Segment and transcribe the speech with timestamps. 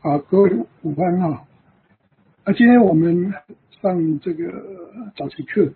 [0.00, 0.50] 啊，各位
[0.82, 1.42] 午安啊！
[2.44, 3.34] 啊，今天我们
[3.82, 4.44] 上这个
[5.16, 5.68] 早期课，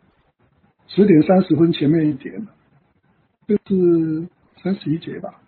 [0.87, 2.46] 十点三十分前面一点，
[3.48, 4.29] 这是
[4.62, 5.40] 三十一节吧？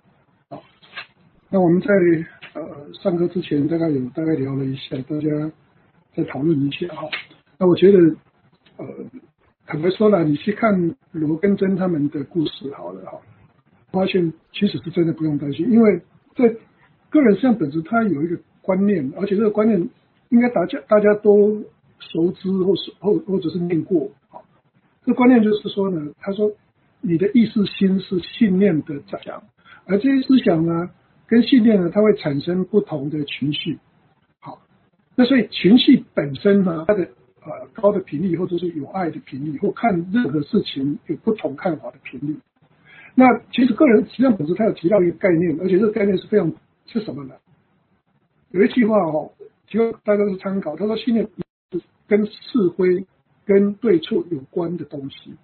[0.49, 0.61] 好，
[1.51, 1.89] 那我们在
[2.55, 5.53] 呃上课之前，大概有大概聊了一下，大家
[6.17, 7.09] 再讨论一下哈。
[7.61, 7.99] 那我觉得，
[8.79, 8.87] 呃，
[9.69, 13.21] 坦白说了，你去看罗根珍他们的故事好了哈，
[13.93, 16.03] 发现其实是真的不用担心，因为
[16.35, 16.53] 在
[17.09, 19.91] 个人实际上本质，他有一个观念，而且这个观念
[20.31, 21.63] 应该大家大家都
[21.99, 24.11] 熟知，或是或或者是念过。
[24.31, 24.41] 啊。
[25.05, 26.51] 这观念就是说呢，他说
[27.03, 29.43] 你的意识心是信念的长想，
[29.85, 30.89] 而这些思想呢，
[31.27, 33.79] 跟信念呢，它会产生不同的情绪。
[34.41, 34.63] 好，
[35.15, 37.03] 那所以情绪本身呢，它的
[37.43, 42.39] 呃高的频率，或者是有爱的频率，或看任何事情有不同看法的频率。
[43.15, 46.51] 那其实个人实际上本质，他有提到一个概念，而且这个概念是非常。
[46.87, 47.35] 是什么呢？
[48.55, 49.33] 有一句话哦，
[49.67, 50.77] 提供大家是参考。
[50.77, 51.29] 他说：“信念
[51.73, 52.33] 是跟是
[52.79, 53.05] 非、
[53.45, 55.35] 跟对错有关的东西。”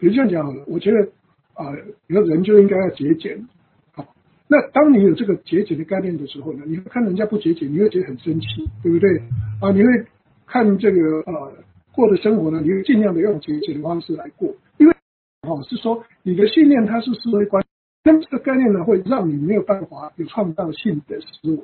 [0.00, 1.06] 比如这样讲好了，我觉得
[1.52, 3.46] 啊，有人就应该要节俭。
[3.92, 4.14] 好，
[4.48, 8.46] 那当你有这个节俭的概念的时候呢，你会看人家不节俭，你会觉得很生气，
[8.82, 9.18] 对不对？
[9.60, 10.06] 啊，你会
[10.46, 11.52] 看这个呃
[11.92, 14.94] 过的生活呢，你会尽量的用节俭的方式来过，因为
[15.42, 17.62] 哦是说你的信念它是思维观。
[18.06, 21.58] 那么这个概念呢，会让你没有办法有创造性的思维，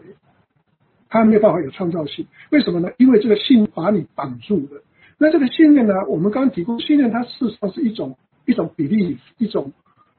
[1.10, 2.26] 他没有办法有创造性。
[2.50, 2.88] 为什么呢？
[2.96, 4.82] 因为这个信把你绑住了。
[5.18, 8.16] 那这个信念呢，我们刚刚提供，信念它事实上是一种
[8.46, 9.72] 一种比例，一种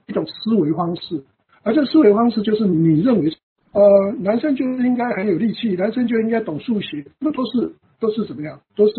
[0.06, 1.23] 一种思维方式。
[1.64, 3.36] 而这思维方式就是你认为，
[3.72, 8.62] 呃，男生就应该很有力气，男生就应该懂数学，那都是都是怎么样？
[8.75, 8.94] 都是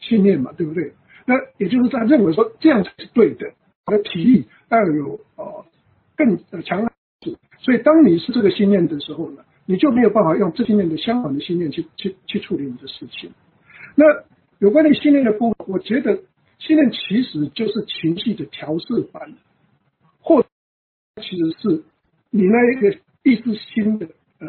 [0.00, 0.92] 信念嘛，对不对？
[1.26, 3.52] 那也就是在认为说这样才是对的。
[3.86, 5.64] 我的体力要有呃。
[6.16, 6.86] 更强，
[7.60, 13.30] 所以当你是这个信念的时候呢，你就没有办法用这信念的相反的信念去去去处理你的事情。
[13.94, 14.04] 那
[14.58, 16.20] 有关于信念的部分，我觉得
[16.58, 19.34] 信念其实就是情绪的调试版，
[20.20, 20.42] 或
[21.20, 21.82] 其实是
[22.30, 22.90] 你那一个
[23.22, 24.06] 意识心的
[24.38, 24.46] 呃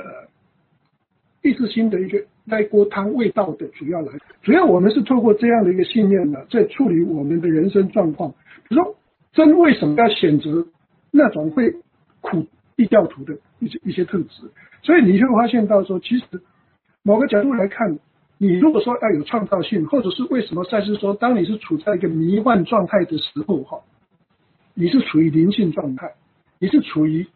[1.41, 4.13] 意识心的一个那一锅汤味道的主要来。
[4.41, 8.31] 主要我们是透过这样的一个信念呢，在处理我们的人生状况。
[8.67, 8.95] 比如说，
[9.33, 10.67] 真为什么要选择？
[11.13, 11.75] 那种会
[12.21, 12.47] 苦
[12.77, 14.49] 异教徒的一些一些特质，
[14.83, 16.25] 所以你会发现到说，其实
[17.03, 17.99] 某个角度来看，
[18.37, 23.81] 你如果说要有创造性，或者是为什么赛斯说，当你是处在一个迷幻状态的时候，哈，
[24.73, 26.13] 你是处于灵性状态，
[26.59, 27.27] 你是处于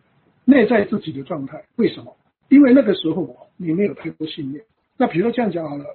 [0.43, 1.63] 内在自己的状态。
[1.75, 2.15] 为什么？
[2.49, 4.63] 因为那个时候你没有太多信念。
[4.97, 5.85] 那比如说这样讲好了，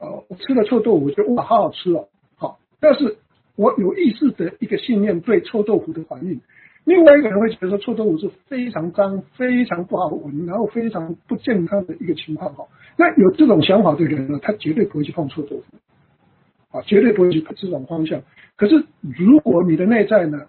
[0.00, 3.16] 呃，我吃了臭豆腐，觉得哇，好好吃哦，好，但是
[3.56, 6.40] 我有意识的一个信念对臭豆腐的反应。
[6.88, 12.64] 另外一个人会觉得说臭豆腐是非常脏、非常不好闻，然后非常不健康的一个情况哈。
[12.96, 18.22] 那有这种想法的人呢，他绝对不会去碰臭豆腐，啊，绝对不会去这种方向。
[18.56, 20.46] 可是如果你的内在呢，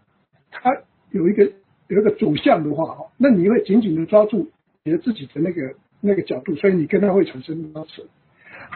[0.50, 0.72] 它
[1.12, 1.44] 有一个
[1.90, 4.48] 有一个主向的话哈，那你会紧紧的抓住
[4.86, 8.02] 你的自己的那个那个角度，所以你跟他会产生拉扯。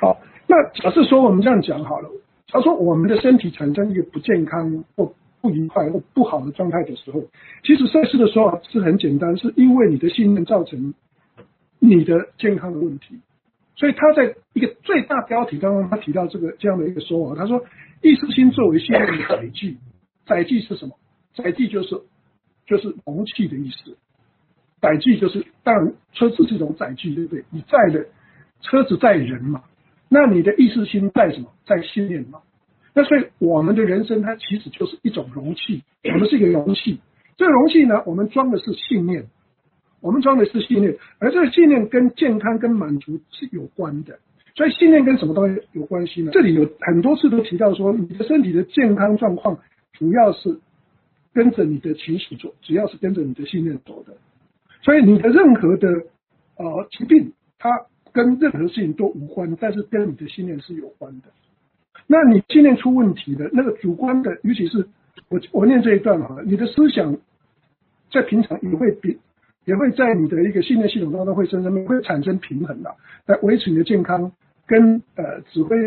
[0.01, 2.09] 好，那假设说我们这样讲好了，
[2.49, 5.13] 他说我们的身体产生一个不健康或。
[5.43, 7.21] 不愉快或不好的状态的时候，
[7.63, 10.93] 其实赛事的时候是很简单，是因为你的信念造成
[11.79, 13.19] 你的健康的问题。
[13.75, 17.61] 所以他在一个最大标题当中，他提到这个这样的一个说法，他说
[18.01, 19.75] 意识心作为信念的载具，
[20.25, 20.95] 载具是什么？
[21.35, 22.01] 载具就是
[22.65, 23.97] 就是容器的意思。
[24.79, 27.43] 载具就是当然车子这种载具，对不对？
[27.49, 28.05] 你载的
[28.61, 29.63] 车子载人嘛，
[30.07, 31.51] 那你的意识心载什么？
[31.65, 32.39] 载信念嘛。
[32.93, 36.99] 那所以我们的人生它其实就是一种容器，我们是一个容器。
[37.37, 39.25] 这个容器呢，我们装的是信念，
[39.99, 44.19] 我们装的是信念，而这个信念跟健康跟满足是有关的。
[44.55, 46.29] 所以信念跟什么东西有关系呢？
[46.31, 49.57] 这里有很多次都提到说，你的身体的健康状况
[49.93, 50.59] 主要是
[51.33, 54.13] 跟着你的情绪走，主要是跟着你的信念走的。
[54.83, 55.87] 所以你的任何的
[56.57, 57.69] 呃疾病，它
[58.11, 61.29] 跟任何事情都无关，但是跟你的信念是有关的。
[62.07, 64.87] 那你信念出问题的那个主观的，尤其是
[65.29, 67.17] 我我念这一段哈，你的思想
[68.11, 69.19] 在平常也会比
[69.65, 72.95] 也会在你的一个信念系统当中会生生会产生平衡的，
[73.25, 74.31] 来维持你的健康
[74.67, 75.77] 跟呃指挥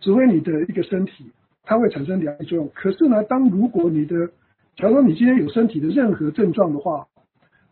[0.00, 1.30] 指挥你的一个身体，
[1.62, 2.68] 它会产生两个作用。
[2.74, 4.26] 可是呢，当如果你的
[4.76, 7.06] 假如说你今天有身体的任何症状的话，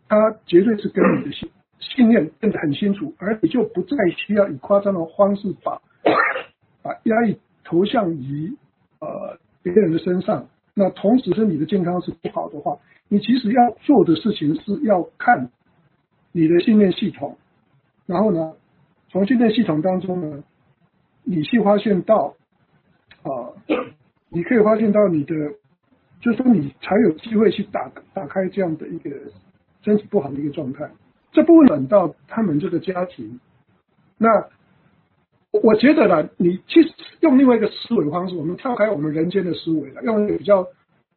[0.07, 5.81] 它绝对是跟你的信信念变得很清楚，而你就不再需要以夸张的方式把
[6.81, 7.37] 把压抑。
[7.69, 8.57] 投向于
[8.99, 15.51] 呃别人的身上，那同时身体的健康是不好的话，你其实要做的事情是要看
[16.31, 17.37] 你的信念系统，
[18.07, 18.53] 然后呢，
[19.09, 20.43] 从训练系统当中呢，
[21.23, 22.33] 你去发现到
[23.21, 23.53] 啊，
[24.29, 25.35] 你可以发现到你的，
[26.21, 29.11] 就是说你才有机会去打打开这样的一个
[29.83, 30.89] 身体不好的一个状态。
[31.31, 33.39] 这部分转到他们这个家庭，
[34.17, 34.27] 那
[35.51, 40.67] 我觉得呢，你去用另外一个思维方式，我们跳开我们人间的思维了，用一个比较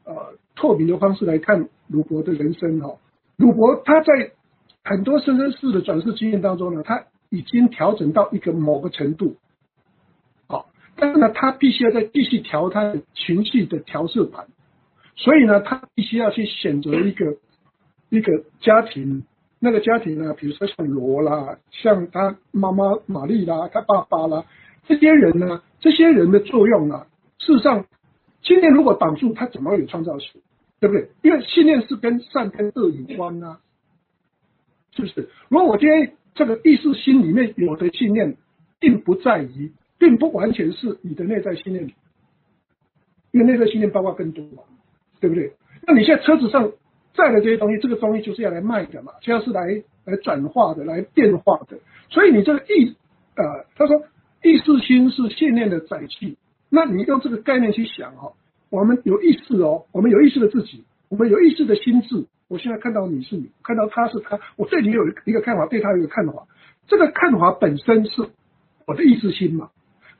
[0.05, 2.97] 呃透明的方式来看鲁伯的人生哈。
[3.37, 4.33] 鲁伯他在
[4.85, 9.37] 很多生生世的转世经验当中呢，他已经调整到一个某个程度，
[10.47, 14.47] 好，但是呢，他必须要再继续调他的情绪的调色盘，
[15.15, 17.37] 所以呢，他必须要去选择一个
[18.09, 19.25] 一个家庭。
[19.65, 24.45] 那个家庭呢，比如说像罗啦，像他妈妈玛丽啦，他爸爸啦，
[24.89, 27.07] 这些人呢，这些人的作用啊，
[27.39, 27.87] 事实上，
[28.43, 30.43] 信念如果挡住，他怎么有创造性？
[30.81, 31.11] 对不对？
[31.23, 33.61] 因为信念是跟善跟恶有关啊，
[34.97, 35.29] 是不是？
[35.49, 38.37] 如果我今天这个意识心里面有的信念，
[38.81, 41.89] 并不在于，并不完全是你的内在信念，
[43.31, 44.65] 因为内在信念包括更多嘛，
[45.21, 45.53] 对不对？
[45.87, 46.73] 那你现在车子上。
[47.15, 51.79] 在的这些东西，这个东西就是要来卖的嘛，就要是来来转化的、来变化的。
[52.09, 52.97] 所以你这个意，
[53.37, 54.03] 呃，他说
[54.43, 56.37] 意识心是信念的载体。
[56.71, 58.33] 那你用这个概念去想哈，
[58.71, 62.27] 我们有意识哦，我们有意识的自己，我们有意识的心智。
[62.49, 66.47] 我现在看到你是你，看到他是他，我对你有一个看法，对他有一个看法。
[66.87, 68.29] 这个看法本身是
[68.87, 69.71] 我的意识心嘛。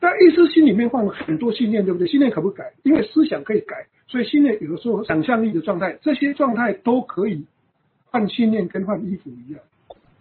[0.01, 2.09] 但意识心里面放了很多信念，对不对？
[2.09, 3.87] 信念可不改，因为思想可以改。
[4.09, 7.47] 所以信念有的时候想象力的状态，这些状态都可以
[8.11, 9.63] 换信念，跟换衣服一样。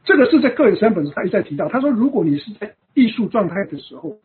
[0.04, 1.68] 这个是在个人身本他一再提到。
[1.68, 4.18] 他说，如果你是在艺术状态的时候，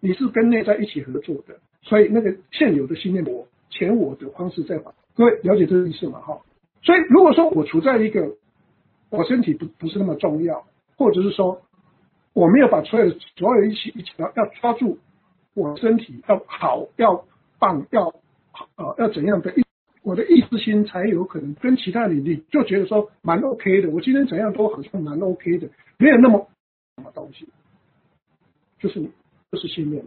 [0.00, 4.94] 你是跟内在一起合作的，所以那个现有的信念我、前我的方式在换。
[5.14, 6.20] 各位了解这个意思吗？
[6.20, 6.40] 哈。
[6.82, 8.36] 所以如果说我处在一个
[9.10, 10.64] 我身体不不是那么重要，
[10.96, 11.62] 或者是说
[12.32, 14.98] 我没有把所有所有一起一起要要抓住
[15.54, 17.24] 我身体要好要
[17.58, 18.14] 棒要。
[18.76, 19.64] 啊，要怎样的意，
[20.02, 23.90] 我的意识心才有可能跟其他领域就觉得说蛮 OK 的。
[23.90, 25.68] 我今天怎样都好像蛮 OK 的，
[25.98, 26.48] 没有那么
[26.96, 27.48] 什么东西，
[28.78, 29.10] 就是你
[29.50, 30.04] 就是信念，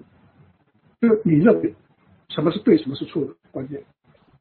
[1.01, 1.73] 就是你认为
[2.29, 3.83] 什么是对，什么是错的关键。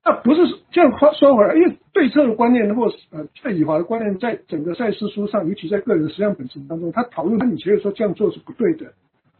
[0.04, 8.92] 那不是这样话说回来，因为对策的观念或呃对以华的观念，在整个赛事书上，尤其在个人实相本身当中，他讨论，那你觉得说这样做是不对的，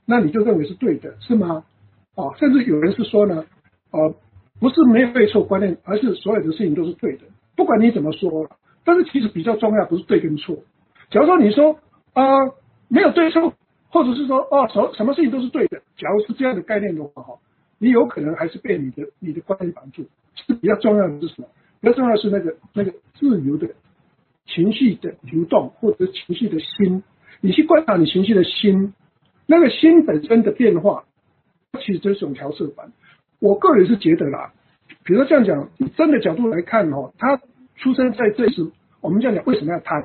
[0.05, 1.65] 那你就认为是对的，是吗？
[2.17, 3.45] 啊，甚至有人是说呢，
[3.93, 4.15] 呃。
[4.61, 7.25] 不是没有对错观念，而是所有的事情都是对的。
[7.57, 8.49] 不管你怎么说，
[8.85, 10.57] 但是其实比较重要不是对跟错。
[11.11, 11.79] 假如说你说
[12.13, 12.23] 啊
[12.89, 13.55] 没有对错，
[13.91, 17.39] 或者是说哦什什么事情都是对的，假如是这样的概念的话哈，
[17.79, 20.07] 你有可能还是被你的你的观念绑住。
[20.35, 21.49] 是比较重要的是什么？
[21.81, 23.69] 比较重要的是那个那个自由的
[24.47, 27.03] 情绪的流动，或者情绪的心。
[27.41, 28.93] 你去观察你情绪的心，
[29.47, 31.05] 那个心本身的变化，
[31.81, 32.93] 其实就是种调色板。
[33.39, 34.53] 我个人是觉得啦，
[35.05, 37.41] 比如说这样讲，真的角度来看哦，他
[37.77, 40.05] 出生在这时，我们这样讲，为什么要贪？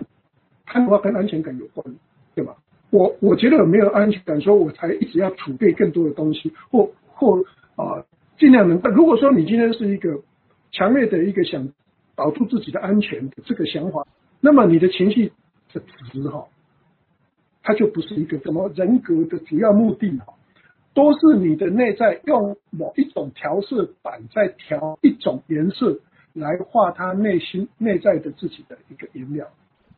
[0.65, 1.95] 贪的话跟安全感有关，
[2.35, 2.55] 对吧？
[2.89, 7.37] 我我觉得没有安全感，说我才一直要储备更多的东西，或或
[7.75, 8.05] 啊
[8.37, 8.79] 尽量能。
[8.93, 10.21] 如果说你今天是一个
[10.71, 11.69] 强烈的一个想
[12.15, 14.05] 保住自己的安全的这个想法，
[14.41, 15.31] 那么你的情绪
[15.73, 15.81] 的
[16.11, 16.47] 值哈，
[17.63, 20.33] 它就不是一个什么人格的主要目的哈。
[20.93, 25.99] 都是你的内在用某一种调色板在调一种颜色
[26.33, 29.47] 来画他内心内在的自己的一个颜料。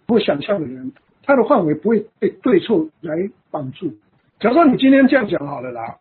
[0.05, 0.91] 不会想象的人，
[1.23, 3.15] 他的范围不会被对错来
[3.50, 3.93] 绑住。
[4.39, 5.97] 假如说你今天这样讲好了啦，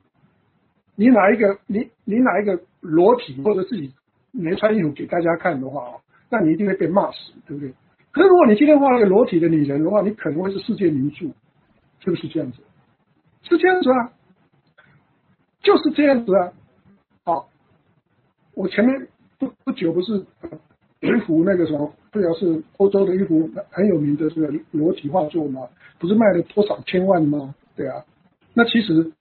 [0.96, 3.92] 你拿一个你你拿一个裸体或者自己
[4.30, 7.72] 没穿衣服给大家看的话哦，那你一定会被骂死，对不对？
[8.10, 11.26] 可是如果你今天画一个裸体的女人的话，你可能会是世界名著，
[12.00, 12.58] 是不是这样子？
[13.44, 14.12] 是这样子啊。
[15.62, 16.52] 就是这样子啊，
[17.24, 17.48] 好，
[18.54, 20.24] 我前面不不久不是
[21.00, 25.68] 有一幅那个什么，不要是欧洲的一幅很有名的这个裸体画作吗？
[26.00, 27.54] 不是卖了多少千万吗？
[27.76, 28.04] 对啊，
[28.54, 29.12] 那其实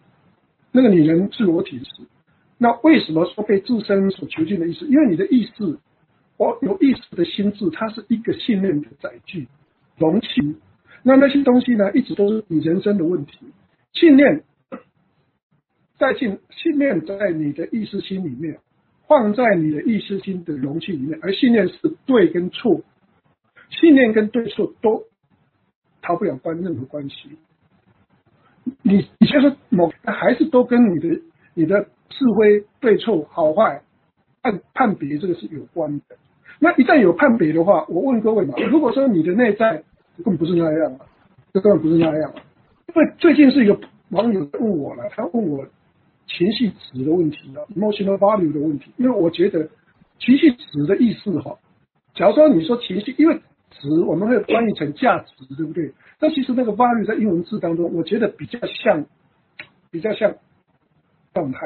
[0.71, 2.01] 那个女人是裸体时，
[2.57, 4.86] 那为什么说被自身所囚禁的意思？
[4.88, 5.77] 因为你的意识，
[6.38, 9.48] 我有意识的心智，它是一个信念的载具
[9.98, 10.55] 容器，
[11.03, 13.38] 那那些东西呢，一直都是你人生的问题，
[13.93, 14.43] 信念。
[16.01, 18.58] 在信信念在你的意识心里面，
[19.08, 22.81] 放在你的意识心的容器里面，而信念是对跟错，
[23.70, 25.03] 信念跟对错都
[26.01, 27.15] 逃不了关任何关系。
[28.81, 31.22] 你你就是某还是都跟你的
[31.53, 33.84] 你的是非对错好坏
[34.41, 36.17] 判判别这个是有关的。
[36.60, 39.84] 那一旦有判别的话，我问各位嘛，如果说你的内在
[40.17, 41.05] 根本不是那样啊，
[41.53, 42.41] 这根本不是那样啊。
[42.88, 43.79] 因为最近是一个
[44.10, 45.63] 网友问我了，他问我
[46.27, 48.91] 情绪值的问题啊，emotional value 的问题。
[48.97, 49.69] 因为我觉得
[50.19, 51.57] 情绪值的意思哈，
[52.15, 53.39] 假如说你说情绪，因为
[53.71, 55.93] 值我们会翻译成价值，对不对？
[56.19, 59.05] 但其实那个 value 在英文字当中，我觉得比较像，
[59.89, 60.35] 比较像
[61.33, 61.59] 状态。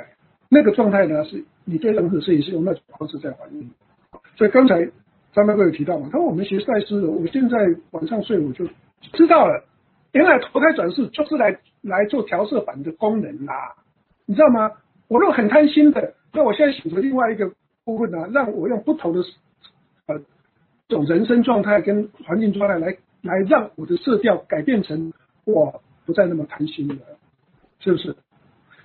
[0.49, 3.69] 那个状态呢，是你对任何事情是用那种方式在反应。
[4.37, 4.89] 所以刚才
[5.33, 7.57] 张大哥有提到嘛，他说我们学赛斯的，我现在
[7.91, 8.67] 晚上睡我就
[9.13, 9.65] 知道了。
[10.13, 13.75] 原来投胎转世就是来来做调色板的功能啦，
[14.25, 14.71] 你知道吗？
[15.07, 17.51] 我如果很贪心的，那我现在选择另外一个
[17.83, 19.21] 部分呢，让我用不同的
[20.07, 20.19] 呃
[20.87, 25.13] 种人生状态跟环境状态来来让我的色调改变成
[25.45, 26.95] 我不再那么贪心了，
[27.79, 28.15] 是不是？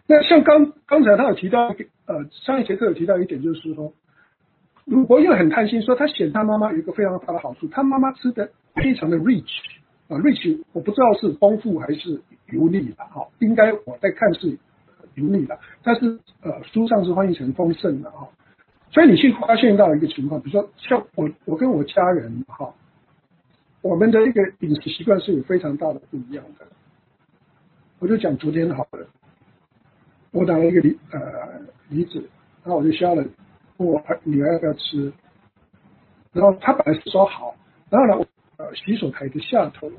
[0.06, 1.68] 那像刚刚才他有提到
[2.06, 3.92] 呃上一节课有提到一点，就是说，
[4.84, 9.48] 如果又很贪心，说他选他妈妈有一个非常大的好处，他妈妈吃的非常的 rich。
[10.08, 14.58] 啊，rich 我不知道是丰富还是油腻吧，哈，应该我在看是
[15.14, 18.28] 油腻的，但是呃书上是翻译成丰盛的哈，
[18.90, 22.74] 所以你去发现到一个情况，比如说像我我跟我家人哈，
[23.82, 26.66] 我们的一个饮食习惯是有非常大的不一样的，
[27.98, 29.06] 我就讲昨天好了，
[30.32, 31.20] 我拿了一个梨呃
[31.88, 32.18] 梨子，
[32.64, 33.24] 然后我就削了，
[33.76, 35.12] 问我女儿要不要吃，
[36.32, 37.54] 然后她本来是说好，
[37.90, 38.26] 然后呢。
[38.60, 39.90] 呃，洗手台的下头，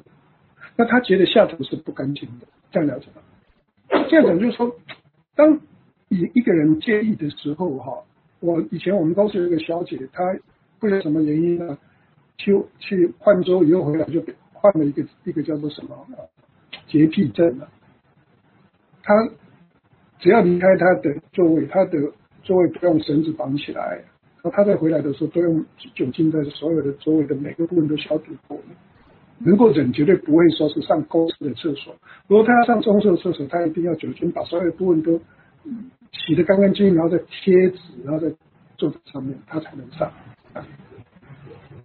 [0.76, 4.06] 那他觉得下头是不干净的，这样了解吗？
[4.08, 4.72] 这样讲就是说，
[5.36, 5.60] 当
[6.10, 8.04] 一一个人介意的时候，哈，
[8.40, 10.24] 我以前我们公司有一个小姐，她
[10.80, 11.78] 不知道什么原因呢，
[12.38, 14.24] 去去换桌以后回来就
[14.54, 15.96] 换了一个一个叫做什么
[16.88, 17.70] 洁癖症了。
[19.04, 19.14] 她
[20.20, 22.12] 只要离开她的座位，她的
[22.44, 24.04] 座位不用绳子绑起来。
[24.44, 28.64] 那他在回来的时候，都用酒精在所有的周围的每个部分都消毒过了。
[29.46, 31.96] 能够忍，绝对不会说是上公司的厕所。
[32.28, 35.20] 如果他要上公司的厕所，他一定要酒精把所有的部分都
[36.12, 38.34] 洗得干干净净，然后再贴纸，然后再
[38.78, 40.12] 坐在上面，他才能上。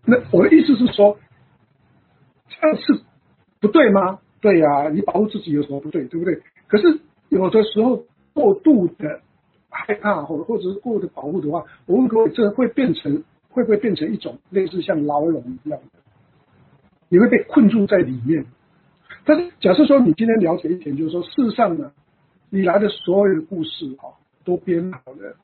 [0.05, 1.19] 那我的意思是说，
[2.49, 3.01] 这样是
[3.61, 4.21] 不对吗？
[4.41, 6.05] 对呀，你保护自己有什么不对？
[6.05, 6.41] 对不对？
[6.67, 9.21] 可是有的时候过度的。
[9.69, 15.99] 害怕或或者是过度保护的话，我问各位，这会变成会不会变成一种类似像牢笼一样的？
[17.09, 18.45] 你会被困住在里面。
[19.25, 21.93] 但是假设说你今天了解一点，就是说事实上呢，
[22.51, 25.37] 你来的所有的故事啊都编好了，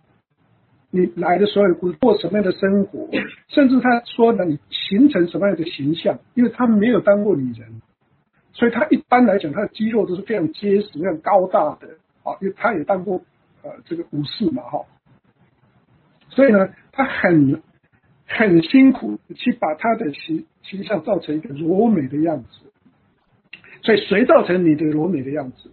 [0.90, 3.08] 你来的所有的故事过什么样的生活，
[3.48, 7.82] 甚至他说呢，你形成什么样的形象，因为他没有当过女人，
[8.52, 11.88] 所以他一般来讲他的肌肉都是非常结实、非常高大的
[12.22, 13.20] 啊，因为他也当过。
[13.64, 14.84] 呃，这个武士嘛，哈，
[16.30, 17.62] 所以呢，他很
[18.36, 22.48] 很辛苦去把他的形形象造成一个柔美的样子。
[23.82, 25.70] 所以谁造成你的柔美的样子？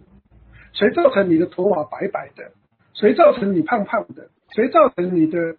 [0.72, 2.52] 谁造成你的头发白白的？
[2.94, 4.30] 谁造成你胖胖的？
[4.54, 5.56] 谁造成你的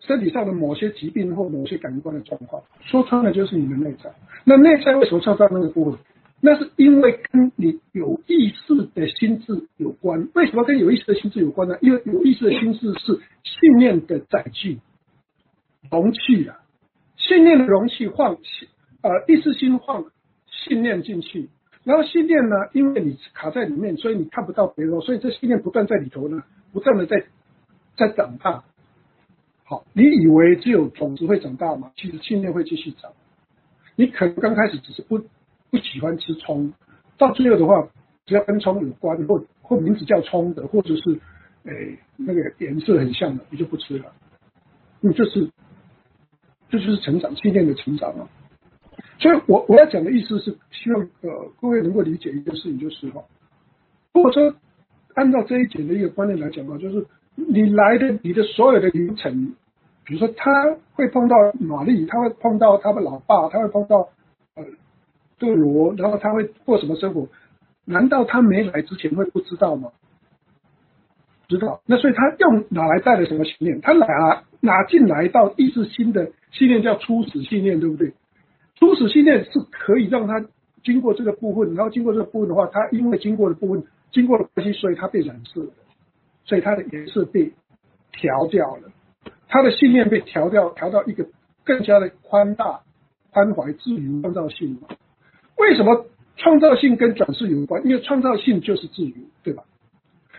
[0.00, 2.62] 身体上的某些疾病或某些感官的状况？
[2.82, 4.12] 说穿了就是你的内在。
[4.44, 6.00] 那内在为什么创造那个部分？
[6.42, 10.28] 那是因为跟你有意识的心智有关。
[10.34, 11.76] 为什么跟有意识的心智有关呢？
[11.82, 14.78] 因为有意识的心智是信念的载具、
[15.90, 16.60] 容器啊。
[17.16, 18.36] 信念的容器放
[19.02, 20.04] 呃意识心放
[20.46, 21.48] 信念进去，
[21.84, 26.42] 然后信念呢，因为你卡在里面，所以你看不到别人，所以这信念不断在里头呢，
[26.72, 27.24] 不断的在
[27.96, 28.64] 在长大。
[29.64, 31.92] 好，你以为只有种子会长大吗？
[31.96, 33.12] 其实信念会继续长。
[33.96, 35.20] 你可能刚开始只是不。
[35.72, 36.74] 不喜欢吃葱，
[37.16, 37.88] 到最后的话，
[38.26, 41.20] 只要跟葱有关，或或名字叫葱的，或者是
[41.62, 44.12] 诶那个颜色很像的，你就不吃了。
[45.02, 45.48] 嗯，这是
[46.70, 48.28] 这就是成长信念的成长啊。
[49.18, 53.22] 所以我我要讲的意思是，希望呃各位能够理解一件事情，就是哈，
[54.14, 54.54] 如果说
[55.14, 59.54] 按照这一点的一个观念来讲的话，就是你来的你的所有的流程，
[60.04, 64.08] 比如说他会碰到玛丽，他会碰到他的老爸，他会碰到
[64.54, 64.64] 呃。
[65.40, 67.26] 对罗，然后他会过什么生活？
[67.86, 69.90] 难道他没来之前会不知道吗？
[71.50, 71.82] 知道。
[71.84, 73.80] 那所以他用哪来带的什么信念？
[73.80, 74.06] 他哪
[74.60, 78.14] 哪进来到意识新的信念叫初始信念，对不对？
[78.76, 80.46] 初始信念是可以让他
[80.82, 85.66] 经过这个部分，然后经过这个部分的话，他因为经过的部分经过了关系，所以他被染色，
[86.46, 87.52] 所以他的颜色被
[88.12, 88.90] 调掉了，
[89.48, 91.26] 他的信念被调掉，调到一个
[91.64, 92.80] 更加的宽大、
[93.32, 94.78] 宽怀、自由、创造性。
[95.58, 97.84] 为什么创造性跟转世有关？
[97.86, 99.64] 因为创造性就是自由，对吧？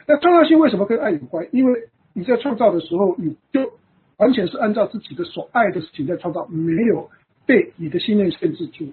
[0.08, 1.48] 那创造性为什么跟爱有关？
[1.51, 3.74] 因为你在创造的时候，你就
[4.17, 7.10] 完全是按照自己的所爱的事情在创造，没有
[7.46, 8.88] 被你的信念限制住。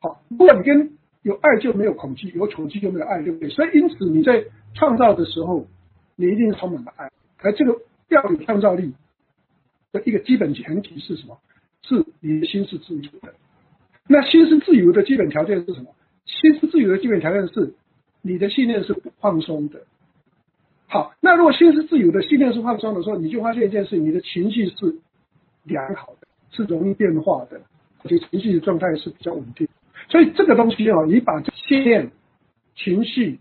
[0.00, 3.50] 好，如果你跟有爱就没有恐惧，有恐惧就没有爱，对不对？
[3.50, 5.66] 所以因此你在创造的时候，
[6.16, 7.10] 你一定是充满了爱。
[7.38, 7.76] 而这个
[8.08, 8.94] 要有创造力
[9.92, 11.38] 的一个基本前提是什么？
[11.82, 13.34] 是你的心是自由的。
[14.06, 15.94] 那心是自由的基本条件是什么？
[16.26, 17.74] 心是自由的基本条件是
[18.22, 19.82] 你的信念是不放松的。
[20.88, 24.96] 好，那如果心是自由的，信念是放松的时候，你就发现一件事：你的情绪是
[25.62, 27.60] 良好的，是容易变化的，
[28.02, 29.68] 而且情绪的状态是比较稳定。
[30.08, 32.10] 所以这个东西啊，你把信念、
[32.74, 33.38] 情绪，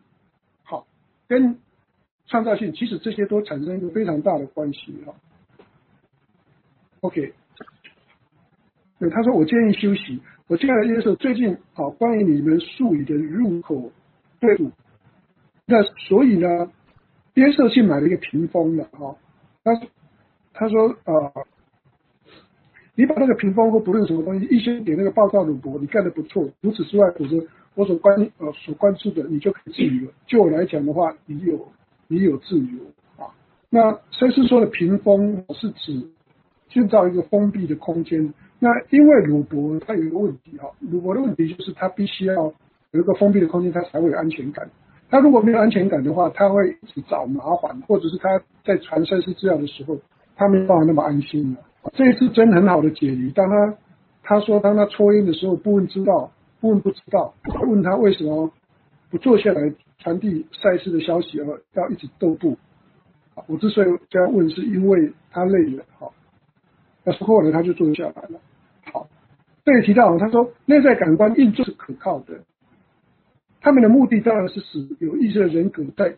[0.64, 0.86] 好，
[1.28, 1.58] 跟
[2.28, 5.16] 创造性，其实这些都产生一个非常大的关系哈。
[7.00, 7.34] OK，
[9.00, 10.22] 对，他说我建议休息。
[10.48, 13.92] 我建议就是最近啊，关于你们术语的入口
[14.40, 14.58] 对，
[15.66, 16.72] 那所以呢。
[17.32, 19.16] 边社去买了一个屏风了哈，
[19.64, 19.72] 他
[20.52, 21.32] 他说啊，
[22.96, 26.50] 你把那个屏风或不论什么东西，一先给那个报告鲁博，你干的不错。
[26.62, 27.38] 除此之外，否则
[27.76, 30.12] 我所关呃所关注的，你就可以自由。
[30.26, 31.72] 就我来讲的话，你有
[32.10, 33.32] 你有自由啊。
[33.70, 36.10] 那先是说的屏风是指
[36.68, 38.34] 建造一个封闭的空间。
[38.58, 42.54] 那因为鲁博他有一个问题哈，鲁博的问题就是他必须要
[42.92, 44.70] 有一个封闭的空间，他才会有安全感。
[45.10, 49.98] 他如果没有安全感的话，他会一直找麻烦，或者是他在传赛事资料的时候，
[50.36, 51.60] 他没办法那么安心了。
[51.94, 53.78] 这一次真很好的解离，当他
[54.24, 57.34] 他说当他抽烟的时候，不问知道，不问不知道，
[57.68, 58.52] 问他为什么
[59.10, 62.58] 不坐下来传递赛事的消息，而要一直踱步。
[63.48, 66.14] 我之所以这样问，是因为他累了，好，
[67.04, 68.40] 那后来他就坐下来了。
[68.92, 69.08] 好，
[69.66, 72.40] 这也提到他说内在感官运作是可靠的。
[73.62, 76.16] 他们的目的当然是使有意识的人格在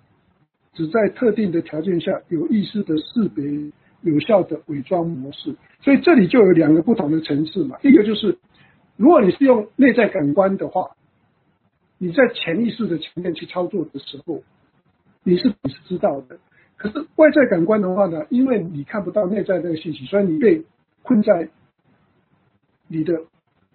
[0.74, 3.72] 只在特定的条件下有意识的识别
[4.02, 7.78] 有效的伪装模式，所以这里就有两个不同的层次嘛。
[7.84, 8.38] 一个就是，
[8.98, 10.92] 如果你是用内在感官的话，
[11.98, 14.42] 你在潜意识的层面去操作的时候，
[15.24, 16.40] 你是你是知道的。
[16.78, 20.64] 可是外在感官的话呢，因为你看不到内在那个信息，所以你被
[21.04, 21.50] 困在
[22.88, 23.26] 你的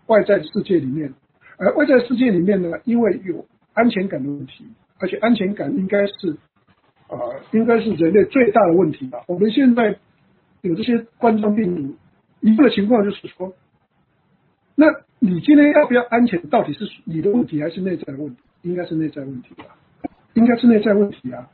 [0.07, 1.15] 外在世界里面，
[1.57, 4.65] 而外在世界里面呢，因为有安全感的问题，
[4.99, 6.35] 而且安全感应该是，
[7.09, 9.19] 呃，应该是人类最大的问题吧。
[9.29, 9.99] 我们现在
[10.63, 11.95] 有这些冠状病毒，
[12.41, 13.53] 一个情况就是说，
[14.75, 14.87] 那
[15.19, 18.37] 你今天要不要安全，到底是你的问题还是内在的问题？
[18.63, 19.65] 应该是内在问题吧，
[20.33, 21.47] 应该是内在问题啊。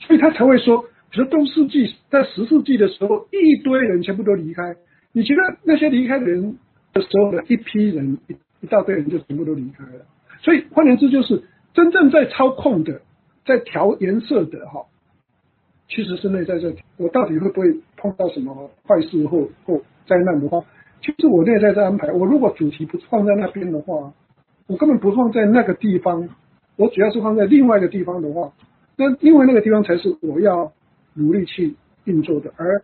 [0.00, 4.74] 所以他才会说，比如中世纪在十世纪的时候，一堆人全部都离开。
[5.12, 6.58] 你觉得那些离开的人
[6.92, 10.04] 的时候的一批人，一一大堆人就全部都离开了。
[10.40, 11.44] 所以换言之就是。
[11.74, 13.00] 真正在操控的，
[13.46, 14.84] 在调颜色的哈，
[15.88, 16.74] 其实是内在在。
[16.98, 20.62] 我到底会不会碰到什么坏事或或灾难的话，
[21.00, 22.12] 其实我内在在安排。
[22.12, 24.12] 我如果主题不放在那边的话，
[24.66, 26.28] 我根本不放在那个地方。
[26.76, 28.52] 我主要是放在另外一个地方的话，
[28.96, 30.72] 那另外那个地方才是我要
[31.14, 32.82] 努力去运作的，而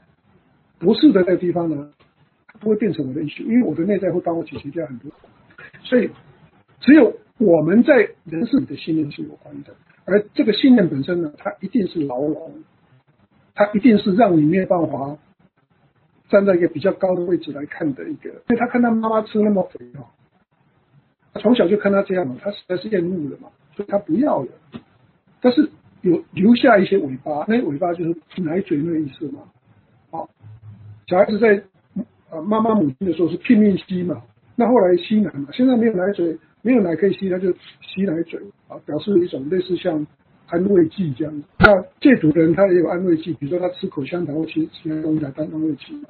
[0.79, 1.91] 不是的那个地方呢，
[2.47, 5.11] 它不会变成我的意识，因为我的内在会帮我解决掉很多。
[5.83, 6.11] 所以
[6.81, 7.15] 只有。
[7.39, 9.73] 我们在人世里的信念是有关的，
[10.05, 12.53] 而这个信念本身呢，它一定是牢笼，
[13.55, 15.17] 它一定是让你没有办法
[16.29, 18.29] 站在一个比较高的位置来看的一个。
[18.29, 20.03] 因为他看他妈妈吃那么肥哦，
[21.33, 24.49] 他从小就看他这样嘛，他实在是厌恶了嘛，所以他不要了。
[25.41, 25.71] 但是
[26.01, 29.43] 有留下一些尾巴，那些尾巴就是奶嘴那个意思嘛。
[30.11, 30.29] 好，
[31.07, 31.63] 小孩子在
[32.31, 34.23] 呃妈妈母亲的时候是拼命吸嘛，
[34.57, 36.37] 那后来吸奶嘛，现在没有奶嘴。
[36.63, 40.07] 没有奶可以吸，他就吸奶嘴啊，表示一种类似像
[40.49, 41.43] 安慰剂这样。
[41.59, 46.05] 那戒毒的人他也有安慰剂，比如说他吃口香糖或其其他东西来当安慰剂。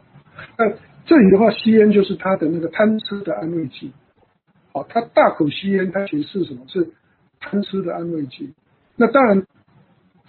[0.57, 0.69] 那
[1.05, 3.93] 这里的话，吸烟就是他的那个贪吃的安慰剂。
[4.73, 6.65] 好，他大口吸烟，他其实是什么？
[6.69, 6.89] 是
[7.41, 8.53] 贪吃的安慰剂。
[8.97, 9.47] 那当然，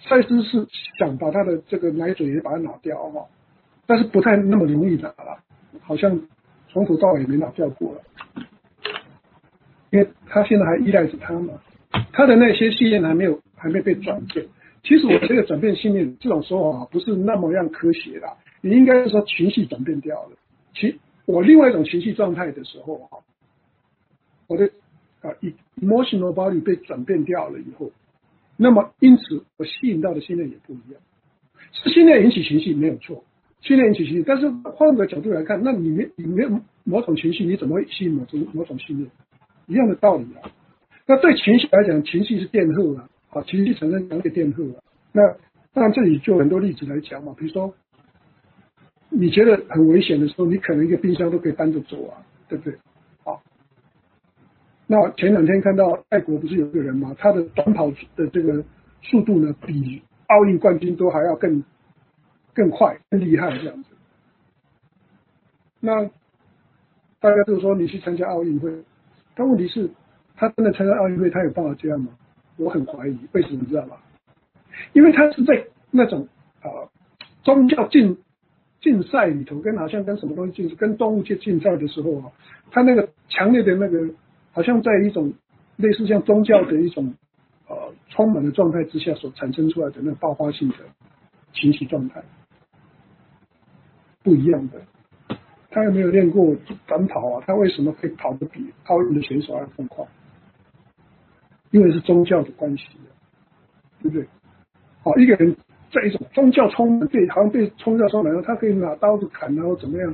[0.00, 0.66] 赛斯是
[0.98, 3.26] 想把他的这个奶嘴也把它拿掉哈，
[3.86, 5.38] 但是不太那么容易拿了，
[5.82, 6.20] 好像
[6.68, 8.00] 从头到尾没拿掉过了。
[9.90, 11.54] 因为他现在还依赖着他嘛，
[12.12, 14.46] 他的那些信念还没有还没被转变。
[14.82, 18.28] 其实我这个转变信念这种说法不是那么样科学的，
[18.62, 20.36] 你应该说情绪转变掉了。
[20.74, 23.18] 其我另外一种情绪状态的时候啊，
[24.48, 24.70] 我的
[25.20, 25.30] 啊
[25.80, 27.92] emotional body 被转变掉了以后，
[28.56, 31.00] 那么因此我吸引到的信念也不一样。
[31.72, 33.24] 是信念引起情绪没有错，
[33.60, 39.10] 信念引起情绪，但是换个角度来看，那你没你没有某种情绪，你怎么会吸引某种某种信念？
[39.70, 40.50] 一样的道理啊，
[41.06, 44.82] 那对情绪来讲，情绪是电荷啊，啊，情绪产生两个电荷啊。
[45.12, 45.22] 那
[45.72, 47.72] 当然这里就很多例子来讲嘛，比如说
[49.08, 52.76] 你觉得很危险的时候，你可能一个冰箱都可以搬着走啊，对不对？
[53.22, 53.40] 好，
[54.88, 57.14] 那前两天看到泰国不是有个人吗？
[57.16, 58.64] 他的短跑的这个
[59.02, 61.62] 速度呢，比奥运冠军都还要更
[62.52, 63.90] 更快、更厉害这样子。
[65.78, 66.04] 那
[67.20, 68.70] 大家就说你去参加奥运会，
[69.40, 69.88] 但问题是，
[70.36, 72.10] 他真的参加奥运会，他有办法这样吗？
[72.58, 73.96] 我很怀疑，为什么你知道吗？
[74.92, 76.28] 因为他是在那种
[76.60, 76.68] 啊
[77.42, 78.18] 宗教竞
[78.82, 82.32] 竞赛里头，跟好像跟什么东西竞跟动物去竞赛的时候啊，
[82.70, 84.10] 他那个强烈的那个，
[84.52, 85.32] 好像在一种
[85.76, 87.14] 类似像宗教的一种
[87.66, 90.74] 呃充满的状态之下所产生出来的那爆发性的
[91.54, 92.22] 情绪状态，
[94.22, 94.82] 不一样的。
[95.70, 96.54] 他有没有练过
[96.86, 97.44] 短跑啊？
[97.46, 100.04] 他为什么可以跑得比奥运的选手还更快？
[101.70, 102.84] 因为是宗教的关系，
[104.02, 104.26] 对不对？
[105.02, 105.56] 好，一个人
[105.92, 110.12] 在一种宗教充满被好像被宗教充满了，他可以拿刀子砍然后怎么样？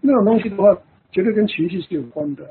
[0.00, 0.76] 那种东西的话，
[1.12, 2.44] 绝对跟情绪是有关的。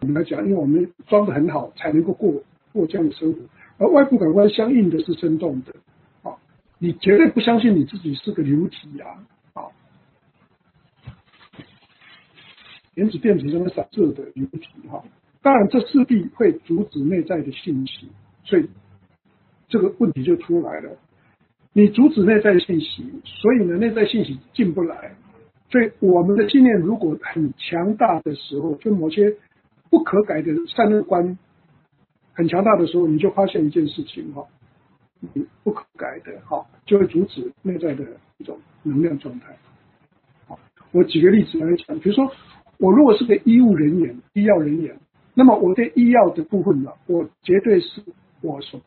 [0.00, 2.32] 我们来讲，因为我们装的很好，才能够过
[2.72, 3.38] 过这样的生活。
[3.78, 5.74] 而外部感官相应的是生动的，
[6.22, 6.36] 啊，
[6.78, 9.18] 你绝对不相信你自己是个流体啊，
[9.54, 9.66] 啊，
[12.94, 15.02] 原子电子中的散射的流体哈。
[15.42, 18.08] 当然，这势必会阻止内在的信息，
[18.44, 18.68] 所以
[19.68, 20.96] 这个问题就出来了。
[21.72, 25.16] 你阻止内在的信息，所以呢，内在信息进不来。
[25.70, 29.36] 所以我们的信念如果很强大的时候，就某些
[29.90, 31.36] 不可改的善恶观
[32.32, 34.46] 很强大的时候，你就发现一件事情哈，
[35.20, 38.04] 你不可改的哈，就会阻止内在的
[38.38, 39.56] 一种能量状态。
[40.46, 40.58] 好，
[40.92, 42.32] 我举个例子来讲，比如说
[42.84, 44.94] 我如果是个医务人员、医药人员。
[45.32, 48.02] 那么我对医药的部分呢，我绝对是
[48.42, 48.78] 我所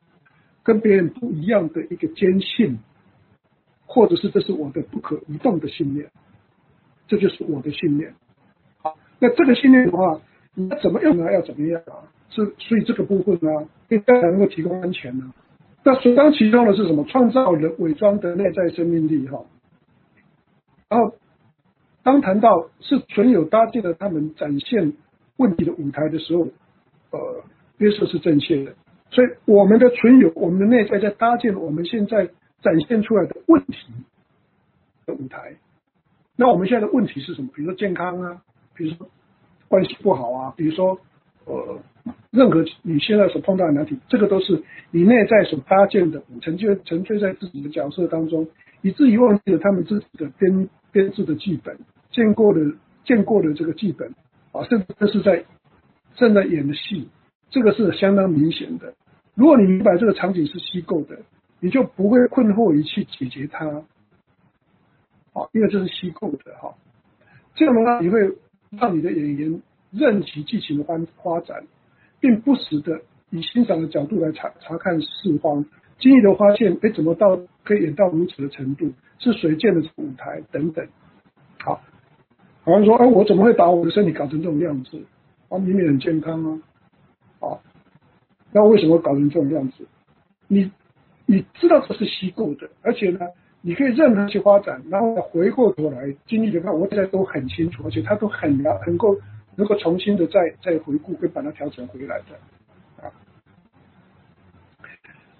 [0.63, 2.77] 跟别人不一样的一个坚信，
[3.87, 6.07] 或者是这是我的不可移动的信念，
[7.07, 8.13] 这就是我的信念。
[8.77, 10.21] 好，那这个信念的话，
[10.53, 11.33] 你怎么用呢？
[11.33, 12.05] 要怎么样啊？
[12.29, 15.33] 是所以这个部分呢，对大家能够提供安全呢？
[15.83, 17.03] 那首当其冲的是什么？
[17.05, 19.43] 创造人伪装的内在生命力哈。
[20.87, 21.16] 然后
[22.07, 24.93] 当谈到是存有搭建了他们展现。
[25.35, 26.47] 问题的舞台的时候，
[27.11, 27.43] 呃，
[27.77, 28.73] 约瑟是正确的，
[29.11, 32.27] 所以我们的存有，我们的内在在搭建我们现在
[32.63, 33.75] 展现出来的问题
[35.05, 35.57] 的舞台。
[36.35, 37.49] 那我们现在的问题是什么？
[37.53, 38.41] 比如说健康啊，
[38.73, 39.07] 比如说
[39.67, 40.97] 关系不好啊，比如说
[41.45, 41.79] 呃，
[42.31, 48.47] 任何你现在所碰到的难题，这个都是你内在所搭建的，沉就沉醉在自己的角色当中，
[48.81, 51.77] 以至于忘记了他们自己的编编制的剧本，
[52.17, 52.59] 见过的
[53.05, 54.11] 见过的这个剧本。
[54.53, 55.45] 啊，甚至是在
[56.15, 57.09] 正在演的戏，
[57.51, 58.95] 这个是相当明显的。
[59.35, 61.19] 如果你明白这个场景是虚构的，
[61.59, 63.83] 你就不会困惑于去解决它。
[65.31, 66.73] 好，因为这是虚构的哈。
[67.53, 68.19] 这样的话，你会
[68.71, 71.67] 让你的演员任其剧情的发发展，
[72.19, 75.65] 并不时的以欣赏的角度来查查看四方，
[75.99, 78.91] 惊异的发现，哎，怎么到可以演到如此的程度？
[79.19, 80.87] 是谁建的舞台等等。
[82.67, 82.73] 好。
[82.73, 85.01] 像说，哎，我怎么会把我的身体搞成这种样子？
[85.49, 87.57] 啊，明明很健康啊，啊，
[88.51, 89.87] 那为什么搞成这种样子？
[90.49, 90.69] 你
[91.25, 93.19] 你知道这是虚构的，而且呢，
[93.61, 99.17] 你可以任何去发展，然后回过头来经历的话，我现在都很清楚，而且他都很能能够
[99.55, 103.07] 能够重新的再再回顾跟把它调整回来的，啊。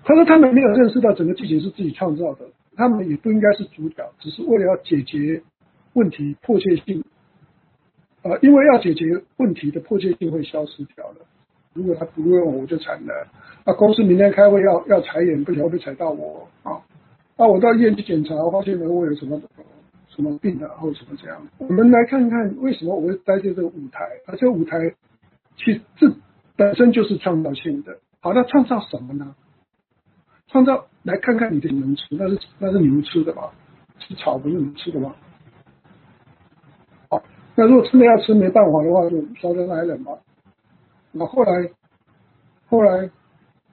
[0.06, 2.46] 他说他们没有认识到整个剧情是自己创造的，
[2.78, 5.42] 他们也不应该是主角，只是为了要解决
[5.92, 7.04] 问题迫切性。
[8.28, 11.16] 呃，因为要解决问题的迫切性会消失掉了。
[11.74, 13.28] 如果他不问我，我就惨了。
[13.66, 16.82] 那公司明天开会要要裁员，不晓得会裁到我啊？
[17.38, 19.42] 那我到医院去检查，发现我有什么
[20.10, 21.42] 什么病啊，或者什么这样。
[21.58, 24.06] 我们来看看为什么我会待在这个舞台？
[24.26, 24.94] 而这个舞台
[25.56, 26.12] 其实这
[26.56, 27.98] 本身就是创造性的。
[28.20, 29.36] 好，那创造什么呢？
[30.50, 33.54] 创造来看看你的能吃，那是那是牛吃的吧？
[34.00, 35.16] 吃草不是你吃的吗？
[37.60, 40.16] 那如果真的要吃没办法的话，就烧在那里嘛。
[41.12, 41.72] 那后来，
[42.68, 43.10] 后来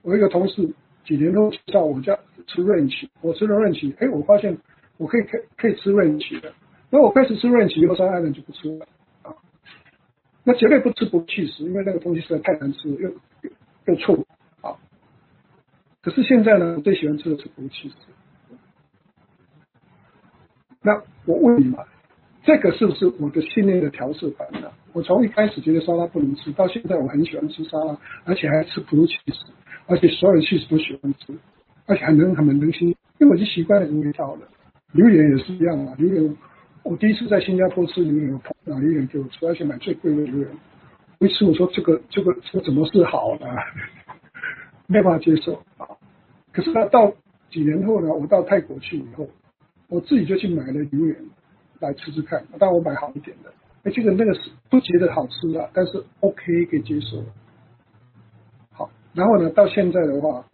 [0.00, 4.56] 我一个同事几年后到我家吃润起，我吃了润起，哎，我发现
[4.96, 6.50] 我可以可可以吃润起的。
[6.88, 8.86] 那我开始吃润起以后，烧在那就不吃了
[9.20, 9.36] 啊。
[10.44, 13.10] 那绝对不吃不去死，因为那个东西实在太难吃了，又
[13.84, 14.14] 又臭
[14.62, 14.72] 啊。
[16.00, 17.96] 可是现在呢，我最喜欢吃的是不去死。
[20.80, 21.84] 那我问你嘛？
[22.44, 24.70] 这个是不是我的训练的调色板呢？
[24.92, 29.46] 我从一开始觉得沙拉不能吃，到现在我很喜欢吃沙拉，而且还吃葡萄起司，
[29.86, 31.34] 而且所有的起司都喜欢吃，
[31.86, 34.42] 而且还能很能吃，因为我就习惯了这一套了。
[34.92, 36.36] 榴莲也是一样啊，榴莲
[36.82, 40.48] 我第一次在新加坡吃榴莲，我朋友榴莲给我吃，而且买最贵的榴莲，
[41.20, 43.46] 一次我说这个这个这个怎么是好呢？
[44.86, 45.88] 没办法接受啊。
[46.52, 47.10] 可是呢，到
[47.50, 49.26] 几年后呢，我到泰国去以后，
[49.88, 51.16] 我自己就去买了榴莲
[51.84, 52.44] 来吃吃看。
[52.58, 53.52] 但我买好一点的，
[53.84, 57.22] 哎，这个那个是不觉得好吃啊，但是 OK 可以接受。
[58.72, 60.44] 好，然后呢，到现在的话，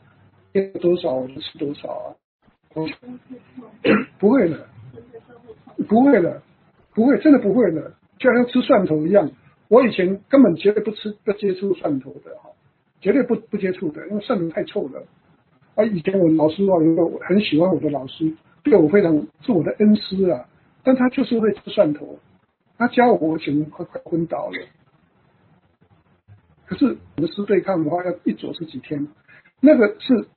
[0.52, 2.08] 要多少我就吃多少啊。
[4.18, 4.68] 不会的，
[5.88, 6.40] 不会的，
[6.94, 9.28] 不会，真的不会的，就好像吃蒜头一样。
[9.66, 12.50] 我以前根本绝对不吃、不接触蒜头的哈，
[13.00, 15.02] 绝对不不接触的，因为蒜头太臭了。
[15.74, 20.46] 啊，以前我老师啊，有个很喜欢我的老师，对我非常是我的恩师啊，
[20.82, 22.18] 但他就是会吃蒜头，
[22.78, 24.66] 他教我，我简直快快昏倒了。
[26.66, 29.08] 可是我们师对抗的话，要一走是几天，
[29.60, 30.28] 那个是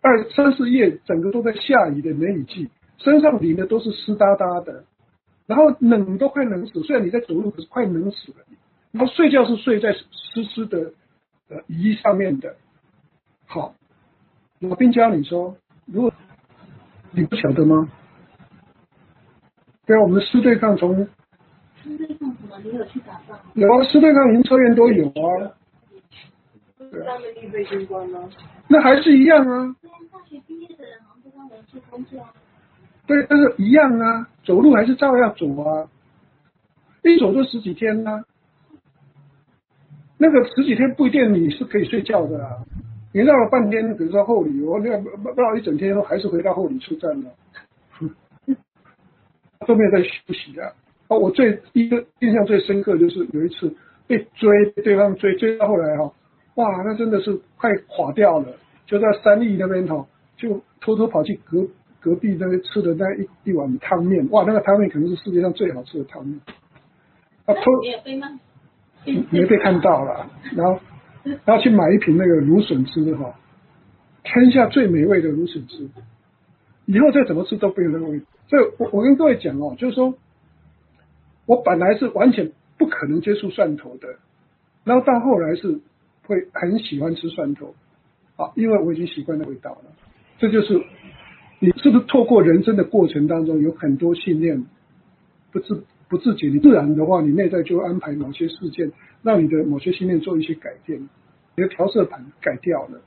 [0.00, 4.84] 二三四页，整个都在下雨的梅雨季，身上淋的都是湿哒哒的。
[5.46, 8.38] 然后冷都快冷死，虽然你在走路，可是快冷死了。
[8.92, 10.92] 然后睡觉是睡在湿湿的
[11.48, 12.56] 呃雨衣上面的。
[13.46, 13.74] 好，
[14.60, 16.12] 老兵教你说，如果
[17.12, 17.88] 你不晓得吗？
[19.86, 22.58] 对啊，我们的师对抗从师对抗什么？
[22.64, 23.38] 你有去打仗？
[23.54, 25.54] 有啊，师对抗营车员都有啊。
[26.90, 27.14] 对啊。
[27.40, 28.28] 预备军官吗？
[28.68, 29.76] 那还是一样啊。
[30.10, 32.20] 大学毕业的人好像都让人去工作。
[33.06, 35.88] 对，但是一样啊，走路还是照样走啊，
[37.04, 38.24] 一走就十几天呢。
[40.18, 42.50] 那个十几天不一定你是可以睡觉的啊，
[43.12, 44.90] 你绕了半天，比如说后里，我那
[45.34, 47.30] 绕一整天都还是回到后里出站了，
[49.66, 50.72] 都没有在休息啊。
[51.08, 53.74] 啊，我最一个印象最深刻就是有一次
[54.06, 56.12] 被追，对方追追到后来哈，
[56.54, 58.54] 哇，那真的是快垮掉了，
[58.86, 61.66] 就在三义那边哈，就偷偷跑去隔。
[61.98, 66.38] 隔壁那边吃的那一一碗汤面，哇，那个汤面可能是世界上最好吃的汤面。
[67.46, 67.62] 啊，偷
[69.30, 70.78] 没被看到了，然后
[71.44, 73.34] 然后去买一瓶那个芦笋汁哈，
[74.22, 75.88] 天下最美味的芦笋汁，
[76.84, 78.20] 以后再怎么吃都不有那个味。
[78.48, 80.14] 所以我我跟各位讲哦，就是说，
[81.46, 84.16] 我本来是完全不可能接触蒜头的，
[84.84, 85.80] 然后到后来是
[86.26, 87.74] 会很喜欢吃蒜头，
[88.36, 89.84] 啊，因为我已经习惯那味道了，
[90.38, 90.82] 这就是。
[91.58, 94.66] 你是不是透过人生的过程当中有很多信念
[95.50, 96.48] 不自不自觉？
[96.48, 101.08] 你自然的话，你内在就会安排某些事件，让你的某些信念做一些改变，
[101.56, 103.00] 你的调色盘改掉了。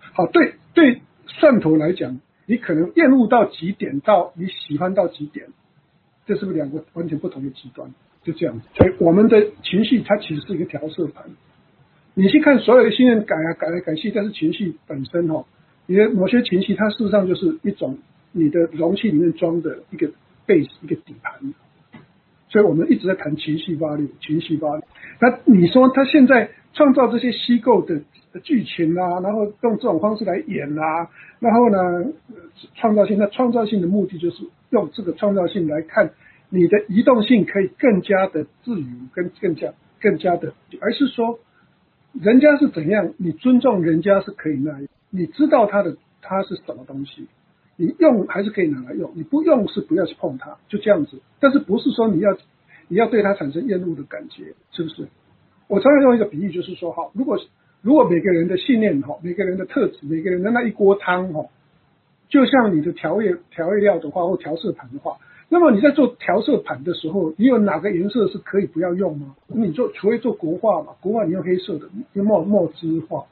[0.00, 5.46] 好，对对，蒜头来讲，你可能厌恶到极点，到你喜欢到极点，
[6.26, 7.92] 这是不是两个完全不同的极端？
[8.22, 8.60] 就这样。
[8.74, 11.24] 所以我们的情绪它其实是一个调色盘。
[12.14, 15.44] 你去看所有的信任改啊改来改去，但是情绪本身哈。
[15.86, 17.98] 你的某些情绪，它事实上就是一种
[18.32, 20.08] 你的容器里面装的一个
[20.46, 21.54] base 一个底盘，
[22.48, 24.82] 所以我们一直在谈情绪发力，情绪发力。
[25.20, 28.00] 那你说他现在创造这些虚构的
[28.42, 31.78] 剧情啊，然后用这种方式来演啊，然后呢，
[32.74, 36.10] 创造性，那创造性的目的就是用这个创造性来看
[36.50, 41.38] 你的移动性可以更加的自由，跟更加更加的，而是说
[42.12, 44.88] 人家是怎样，你尊重人家是可以那样。
[45.10, 47.28] 你知道他的他是什么东西，
[47.76, 51.20] 你用还是可以拿来用，你不用是不要去碰它，就这样子。
[51.38, 52.36] 但是不是说你要
[52.88, 55.06] 你要对它产生厌恶的感觉，是不是？
[55.68, 57.38] 我常常用一个比喻，就是说哈，如果
[57.82, 61.46] 如果每个人的信念哈，每个人的特质，每个人的那一锅汤哈，
[62.28, 65.16] 就像你的调味调味料的话或调色盘的话，
[65.48, 69.34] 那么你在做调色盘的时候，你有哪个颜色是可以不要用吗？
[69.48, 73.24] 你做除非做国画嘛，国画你用黑色的，用墨墨汁画。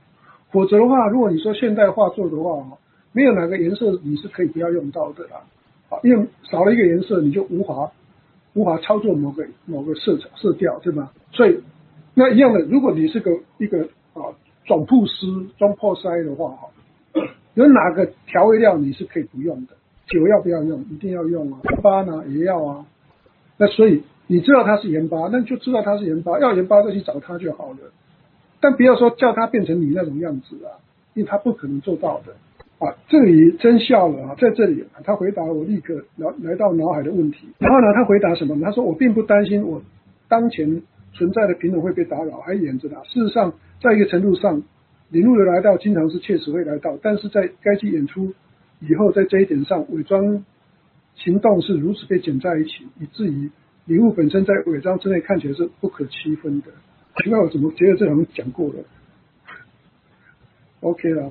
[0.51, 2.79] 否则的话，如果你说现代画作的话哈，
[3.13, 5.43] 没有哪个颜色你是可以不要用到的啦，
[5.89, 7.91] 啊，因为少了一个颜色，你就无法
[8.55, 11.13] 无法操作某个某个色彩色调，对吧？
[11.33, 11.61] 所以
[12.15, 13.83] 那一样的，如果你是个一个
[14.15, 14.23] 啊
[14.67, 15.27] 总铺师
[15.59, 16.69] 装破塞的话，哈，
[17.55, 19.75] 有哪个调味料你是可以不用的？
[20.07, 20.85] 酒要不要用？
[20.91, 22.85] 一定要用啊，盐巴呢也要啊。
[23.57, 27.79] 那所以你知道它是盐巴，那就知道它是盐巴，要盐巴就去找它就好了。
[28.61, 30.77] 但不要说叫它变成你那种样子啊，
[31.15, 32.35] 因为它不可能做到的
[32.87, 32.97] 啊。
[33.09, 37.49] 这里真笑了啊，在这里他回答我立刻来来到脑海的问题。
[37.59, 38.59] 然后呢，他回答什么？
[38.61, 39.83] 他说我并不担心我
[40.29, 42.97] 当前存在的平等会被打扰，还演着呢。
[43.05, 44.63] 事实上，在一个程度上，
[45.11, 48.33] 领路的来到经常是确实会来到，但是在该剧演出
[48.81, 50.45] 以后，在这一点上，伪装
[51.15, 53.51] 行动是如此被剪在一起，以至于
[53.85, 56.69] 礼物本身在伪装之内看起来是不可区分的。
[57.23, 58.77] 奇怪，我怎么觉得这好像讲过了
[60.81, 61.31] ？OK 了，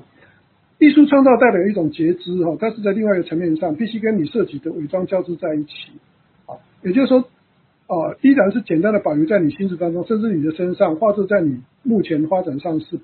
[0.82, 5.92] 艺术创造代表一种觉知哈，但是在另外一个层面上，必须跟你设计的伪装交织在一起
[6.44, 6.58] 啊。
[6.82, 7.24] 也就是说，
[7.86, 12.98] 呃，依然是简单的保留在你心智当中，甚至你的身上，或者在你目前发展上是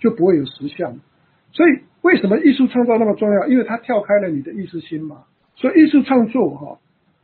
[0.00, 0.98] 就不会有实相。
[1.52, 3.46] 所以为什么艺术创造那么重要？
[3.46, 5.18] 因为它跳开了你的意识心嘛。
[5.54, 6.80] 所以艺术创作哈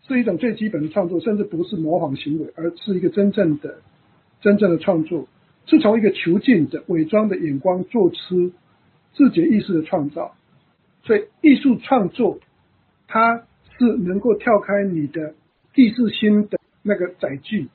[0.07, 3.79] 是一种最基本的创作，甚至不是模仿行为，而是一个真正的
[4.41, 5.27] 真正的创作，
[5.67, 8.53] 是从一个囚禁的伪装的眼光做出
[9.17, 10.37] 自觉意识的创造。
[11.03, 12.39] 所以艺术创作
[13.09, 13.39] 它
[13.79, 15.35] 是能够跳开你的
[15.75, 17.69] 意识心的那个载具。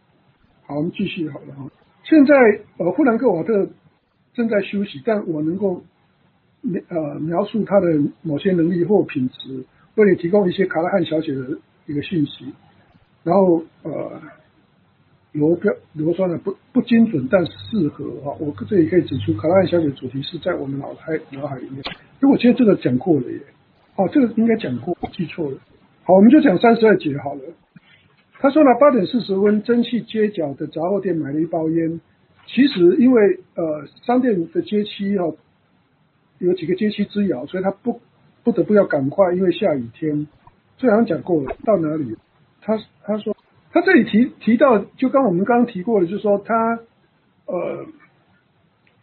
[0.66, 1.70] 好，我们继续好了哈。
[2.04, 2.36] 现在
[2.78, 3.70] 呃，富兰克瓦特
[4.34, 5.84] 正在休息，但我能够
[6.62, 7.88] 描呃描述他的
[8.22, 9.66] 某些能力或品质。
[9.96, 12.54] 为你提供一些卡拉汉小姐的一个讯息，
[13.24, 14.22] 然后呃，
[15.32, 18.36] 罗标罗说呢不不精准，但适合哈。
[18.40, 21.84] 我这里可以指出，卡拉汉小姐主题是在我们脑海脑海里面。
[22.20, 23.40] 如果其实这个讲过了耶，
[23.96, 25.58] 哦，这个应该讲过，记错了。
[26.04, 27.42] 好，我们就讲三十二节好了。
[28.40, 32.02] 他说呢，八点四十分，蒸汽街角的杂货店买了一包烟。
[32.48, 35.34] 其实因为呃商店的街区哈
[36.40, 38.02] 有几个街区之遥，所以他不。
[38.44, 40.28] 不得不要赶快，因为下雨天。
[40.76, 42.18] 这好像讲过了，到哪里？
[42.60, 43.38] 他他说
[43.72, 46.80] 他这里提提到，就刚我们刚刚提过的，就是说他
[47.46, 47.86] 呃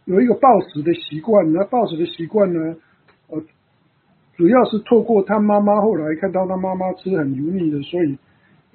[0.05, 1.53] 有一个暴食的习惯。
[1.53, 2.77] 那暴食的习惯呢，
[3.29, 3.43] 呃，
[4.37, 8.19] 主要是透过他妈妈后来看到他妈妈吃很油腻的，所以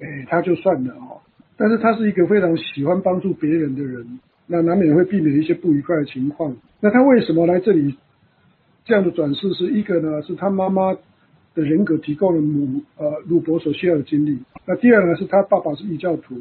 [0.00, 1.20] 哎他就算了哈。
[1.56, 6.56] 但是他是一个非常喜欢帮助别人的人，那难免会避免一些不愉快的情况。
[6.80, 7.96] 那他为什么来这里？
[8.86, 10.94] 这样的转世是一个呢，是他妈妈
[11.54, 14.38] 的人格提供了母呃鲁伯所需要的经历。
[14.66, 16.36] 那第二呢，是他爸爸是异教徒。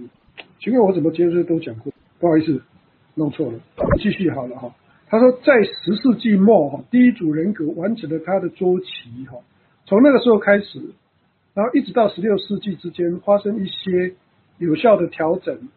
[0.60, 1.92] 奇怪，我怎么这些都讲过？
[2.20, 2.62] 不好意思，
[3.16, 3.60] 弄错了。
[4.00, 4.74] 继续好了哈。
[5.10, 9.38] 他说，在十世纪末哈，第一组人格完成了他的周期哈。
[9.86, 10.82] 从那个时候开始，
[11.54, 14.16] 然后一直到十六世纪之间发生一些
[14.58, 15.70] 有效的调整。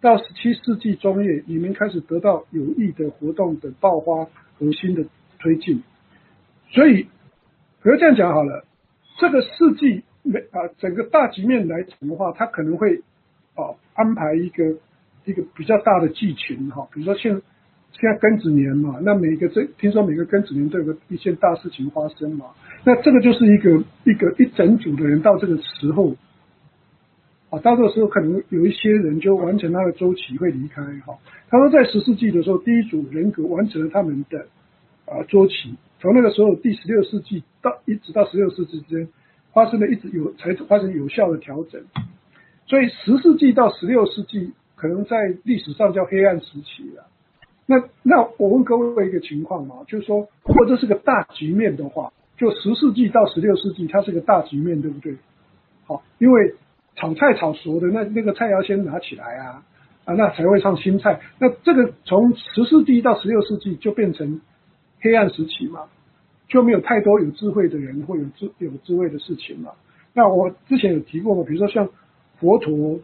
[0.00, 4.26] 到十七世纪中叶，里面开始得到有益的活动的爆发
[4.58, 5.06] 和新的
[5.38, 5.82] 推进。
[6.70, 8.66] 所以，比如这样讲好了，
[9.16, 9.48] 这个世
[9.78, 13.02] 纪每啊整个大局面来讲的话，它可能会
[13.54, 14.64] 啊安排一个
[15.24, 17.32] 一个比较大的季群哈，比如说现
[17.92, 22.46] 现在庚子年嘛，那每个这听说每个庚子年都有个一件大事情发生嘛，
[22.84, 26.16] 那这个就是一个一个一整组的人到这个时候，
[27.50, 31.16] 啊到这个时候可能有一些人就完成他的周期会离开哈。
[31.48, 34.46] 他说在十世纪的时候，第一组人格完成了他们的
[35.06, 35.76] 啊周期。
[36.04, 39.08] 从那个时候，第十六世纪到一直到十六世纪之间，
[39.54, 41.82] 发生了一直有才发生有效的调整。
[42.66, 47.06] 所以十世纪到十六世纪，可能在历史上叫黑暗时期了。
[47.64, 55.16] 那那我问各位一个情况嘛，就是说，如果这是个大局面的话，就十世纪到十六世纪，它是个大局面，对不对？
[55.86, 56.54] 好，因为
[56.96, 59.62] 炒菜炒熟的那那个菜要先拿起来啊
[60.04, 61.22] 啊，那才会上新菜。
[61.38, 64.42] 那这个从十世纪到十六世纪就变成
[65.04, 65.82] 黑暗时期嘛。
[66.46, 69.72] 就没有太多有智慧的人或有智有智慧的事情嘛。
[70.12, 71.88] 那我之前有提过嘛，比如说像
[72.38, 73.00] 佛陀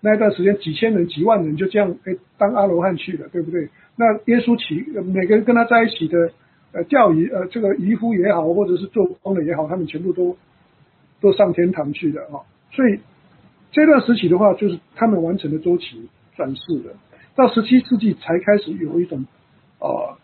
[0.00, 3.68] 那一段时间，几千人、几万人就这样哎当阿罗汉去了，对不对？
[3.96, 6.32] 那耶稣起每个人跟他在一起的
[6.72, 10.38] 呃教仪呃这个渔夫也好，或者是做工的也好，他们全部都
[11.20, 12.40] 都上天堂去了啊。
[12.72, 12.98] 所以
[13.72, 16.94] 这段时期的话，就是他们完成的周期转世的。
[17.36, 19.26] 到十七世纪才开始有一种
[19.80, 20.16] 呃。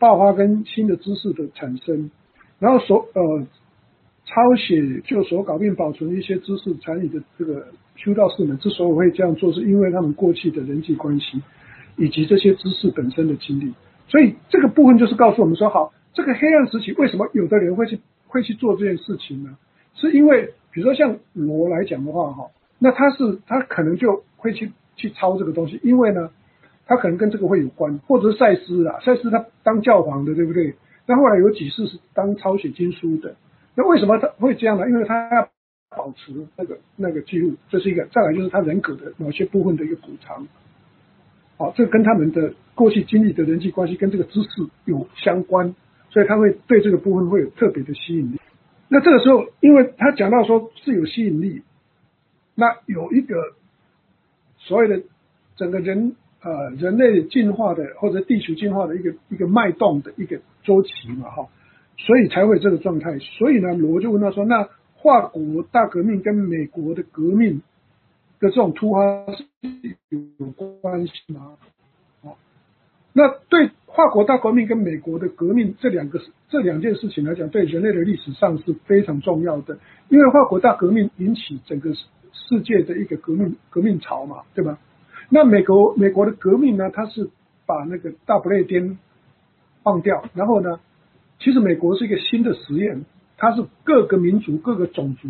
[0.00, 2.10] 爆发跟新的知识的产生，
[2.58, 3.46] 然后手呃
[4.24, 11.42] 抄写就手稿并保存一些知识参与的这个修道士们之所以会这样做，是因为他们过去的人际关系
[11.98, 13.74] 以及这些知识本身的经历。
[14.08, 19.58] 所以这个部分就是告诉我们说，好，这个黑暗时期为什么有的人会去会去做这件事情呢？
[19.94, 26.30] 是因为比如说像罗来讲的话，哈，那他是他可能就会去去抄这个东西，因为呢。
[26.90, 30.74] 他可能跟这个会有关，或者是赛斯啊，赛斯他当教皇的，对不对？
[31.06, 33.36] 那后来有几次是当抄写经书的，
[33.76, 34.88] 那为什么他会这样呢？
[34.88, 35.48] 因为他要
[35.96, 38.04] 保持那个那个记录，这是一个。
[38.06, 40.48] 再来就是他人格的某些部分的一个补偿，
[41.58, 44.48] 好，这跟他们的过去经历的人际关系跟这个知识
[44.84, 45.76] 有相关，
[46.08, 48.40] 所以他会对这个部分会有特别的吸引力。
[48.88, 51.62] 那这个时候，因为他讲到说是有吸引力，
[52.56, 53.36] 那有一个
[54.58, 55.04] 所谓的
[55.54, 56.16] 整个人。
[56.42, 61.48] 呃，人类进化的或者地球进化的一个一个脉动的一个周期嘛，哈，
[61.98, 63.18] 所以才会这个状态。
[63.18, 64.66] 所以呢，罗就问他说：“那
[65.02, 67.60] 法国大革命跟美国的革命
[68.38, 69.26] 的这种突发
[70.08, 70.46] 有
[70.80, 71.58] 关系吗？”
[72.24, 72.36] 哦，
[73.12, 79.78] 那对法国大革命跟美国的革命这两个这两件事情来讲，对人类的历史上是非常重要的，
[80.08, 81.92] 因为法国大革命引起整个
[82.32, 84.78] 世界的一个革命革命潮嘛，对吧？
[85.32, 87.30] 那美国美国的革命呢，它是
[87.64, 88.98] 把那个大不列颠
[89.84, 90.80] 放掉，然后呢，
[91.38, 93.04] 其实美国是一个新的实验，
[93.38, 95.28] 它是各个民族各个种族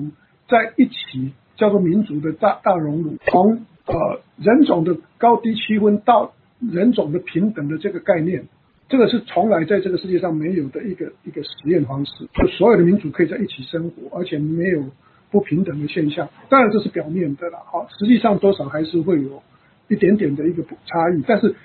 [0.48, 8.48] 在一起叫做民族的大大熔炉，从呃人种的高低区分到人种的平等的这个概念，
[8.88, 14.82] 这个是从来在这个世界上没有的一个一个实验方式，就所有的民族可以在一起生活，而且没有
[15.30, 16.26] 不平等的现象。
[16.48, 19.42] 当然这是表面的了，好，实际上多少还是会有。
[19.90, 21.56] 一点点的一个差异，但是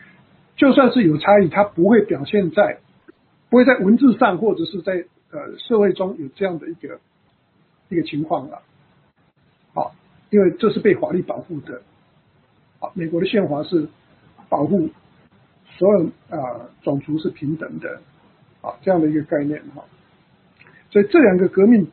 [0.56, 2.80] 就算是有差异，它不会表现在
[3.52, 7.00] 不会在文字上或者是在呃社会中有这样的一个
[7.90, 8.64] 一个情况了。
[9.76, 9.94] 好，
[10.32, 11.84] 因为这是被法律保护的。
[12.80, 13.88] 好，美国的宪法是
[14.50, 14.90] 保护
[15.78, 16.06] 所有
[16.36, 18.02] 啊种族是平等的，
[18.62, 19.86] 啊这样的一个概念哈。
[20.90, 21.92] 所以这两个革命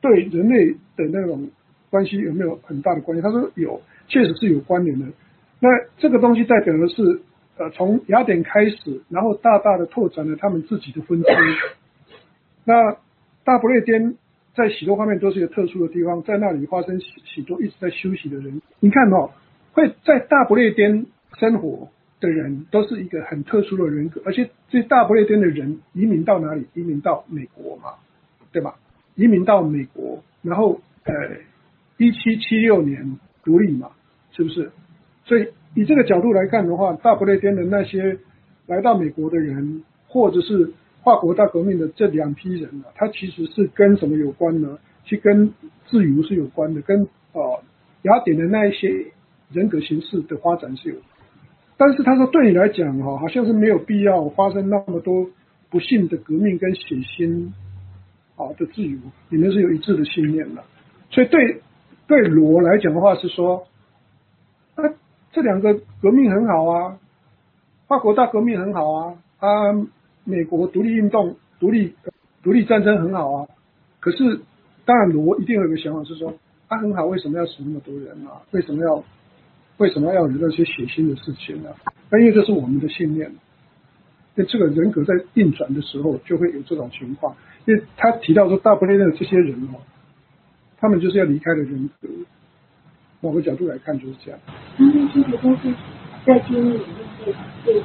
[0.00, 1.50] 对人类的那种
[1.90, 3.22] 关系有没有很大的关系？
[3.22, 5.06] 他说有，确实是有关联的。
[5.62, 7.22] 那这个东西代表的是，
[7.56, 11.28] 呃，从雅典开始，然后大大的拓展了他们自己的分支。
[12.64, 12.96] 那
[13.44, 14.16] 大不列颠
[14.56, 18.60] 在许多方面都是一个特殊的地方，在那里发生许许多一直在休息的人。
[18.80, 19.30] 你看哦，
[19.72, 21.06] 会在大不列颠
[21.38, 21.88] 生活
[22.18, 26.66] 的人都是一个很特殊的人格，而且这大不列颠的人移民到哪里？
[26.74, 27.94] 移民到美国嘛，
[28.50, 28.74] 对吧？
[29.14, 31.14] 移民到美国，然后呃，
[31.98, 33.92] 一七七六年独立嘛，
[34.32, 34.72] 是不是？
[35.24, 38.18] 所以，以这个角度来看的话，大不列颠的那些
[38.66, 40.72] 来到美国的人，或者是
[41.04, 44.78] 法国大革命的这两批人呢，他其实是跟什么有关呢？
[45.04, 45.54] 去跟
[45.86, 47.62] 自由是有关的，跟啊
[48.02, 49.06] 雅典的那一些
[49.52, 50.96] 人格形式的发展是有。
[51.76, 55.30] 但是他说，对你来讲哈，好像是没有必要发生那么多
[55.70, 57.50] 不幸的革命跟血腥
[58.36, 58.98] 啊的自由，
[59.28, 60.64] 你们是有一致的信念的。
[61.10, 61.62] 所以对
[62.08, 63.66] 对罗来讲的话是说，
[64.76, 64.92] 那。
[65.32, 66.98] 这两个革命很好啊，
[67.88, 69.48] 法国大革命很好啊，啊，
[70.24, 71.94] 美国独立运动、独立
[72.42, 73.48] 独立战争很好啊。
[73.98, 74.40] 可是，
[74.84, 76.34] 当然罗一定有一个想法是说，
[76.68, 78.42] 他很好，为什么要死那么多人啊？
[78.50, 79.02] 为什么要
[79.78, 81.70] 为什么要有那些血腥的事情呢？
[82.10, 83.32] 那因为这是我们的信念。
[84.34, 87.34] 那这个人格在运转的时候，就会有这种情况。
[87.64, 89.80] 因为他提到说，大不列颠的这些人哦，
[90.78, 92.08] 他们就是要离开的人格。
[93.22, 94.40] 某个角度来看就是这样。
[94.76, 95.72] 他们其实都是
[96.26, 96.84] 在监狱里面
[97.24, 97.32] 最
[97.64, 97.80] 最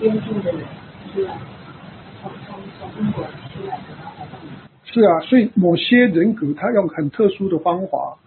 [0.00, 0.60] 监禁的人，
[1.14, 1.38] 是吧？
[2.20, 3.84] 从从从英国出来的，
[4.84, 8.18] 是啊，所以某些人格他用很特殊的方法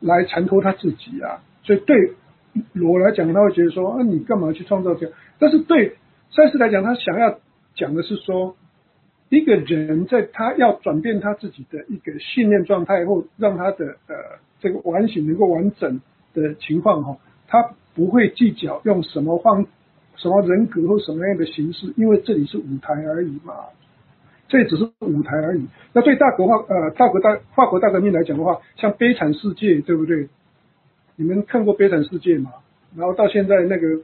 [0.00, 1.40] 来衬托他自己啊。
[1.62, 2.12] 所以对
[2.74, 5.16] 罗来讲，他会觉得说啊，你干嘛去创造这样？
[5.38, 5.96] 但是对
[6.30, 7.38] 赛斯来讲，他想要
[7.74, 8.54] 讲的是说，
[9.30, 14.14] 一个人在他要转变他自己的一个信念状态，或让他的呃。
[14.60, 16.00] 这个完形能够完整
[16.34, 17.16] 的情况哈，
[17.48, 19.66] 他不会计较用什么方、
[20.16, 23.54] 什么人格或什么样的形式，因为这里是舞台而已嘛，
[24.48, 25.66] 这只是舞台而已。
[25.92, 30.28] 那对大国化呃大国大法国大革命来讲的话，像《悲惨世界》对不对？
[31.16, 32.52] 你们看过《悲惨世界》吗？
[32.96, 34.00] 然后到现在那个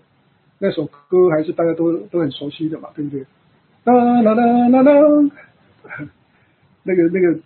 [0.59, 3.25] 那首歌还是大家都都很熟悉的嘛，对不对？
[3.85, 5.31] 啦啦啦啦啦，
[6.83, 7.39] 那个那个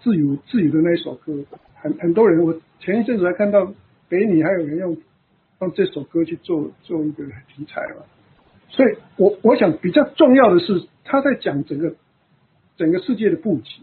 [0.00, 1.32] 自由自由的那一首歌。
[1.80, 3.72] 很很多人，我前一阵子还看到
[4.08, 4.96] 北女还有人用
[5.60, 8.02] 用这首歌去做做一个题材嘛，
[8.68, 11.94] 所以我我想比较重要的是他在讲整个
[12.76, 13.80] 整个世界的布局，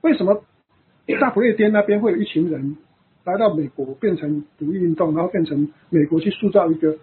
[0.00, 0.44] 为什么
[1.20, 2.76] 大不列颠那边会有一群人
[3.24, 6.98] 来到美国变成独立运动，然后变成美国去塑造一个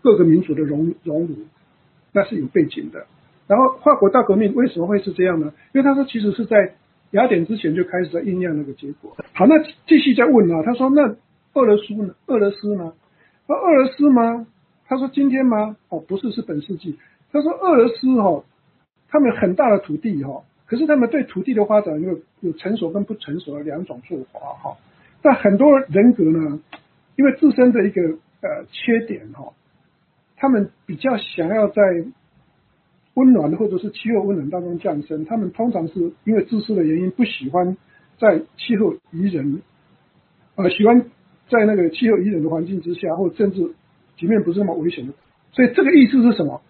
[0.00, 1.34] 各个民族的熔熔炉，
[2.12, 3.06] 那是有背景的。
[3.48, 5.52] 然后法国大革命为什么会是这样呢？
[5.72, 6.74] 因为他说其实是在。
[7.12, 9.16] 雅典之前就开始在酝酿那个结果。
[9.32, 9.54] 好，那
[9.86, 11.16] 继续再问啊，他说那
[11.54, 12.14] 俄罗斯呢？
[12.26, 12.92] 俄罗斯呢？
[13.46, 14.46] 那俄罗斯吗？
[14.86, 15.76] 他说今天吗？
[15.88, 16.98] 哦，不是，是本世纪。
[17.32, 18.44] 他说俄罗斯哈，
[19.08, 24.76] 他们很大的土地哈，可是他们对土地的发展有有成熟跟不成熟的两种做法哈。
[25.22, 26.60] 但很多人格呢，
[27.16, 28.02] 因为自身的一个
[28.42, 29.52] 呃缺点哈，
[30.36, 31.82] 他们比较想要在。
[33.18, 37.76] 温暖的或者是气候温暖当中降生，他们通常是因为自私的原因，不喜欢
[38.16, 39.60] 在气候宜人，
[40.54, 41.02] 呃，喜欢
[41.48, 43.74] 在那个气候宜人的环境之下，或甚至
[44.14, 45.12] 局面不是那么危险的。
[45.50, 46.62] 所以这个意思是什么？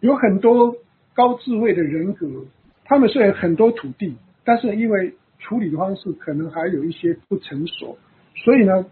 [0.00, 0.76] 有很多
[1.14, 2.26] 高智慧的人格，
[2.84, 7.96] 他们虽然很多土地，但是因为处理的方式可能还有一些不成熟，
[8.34, 8.84] 所以呢，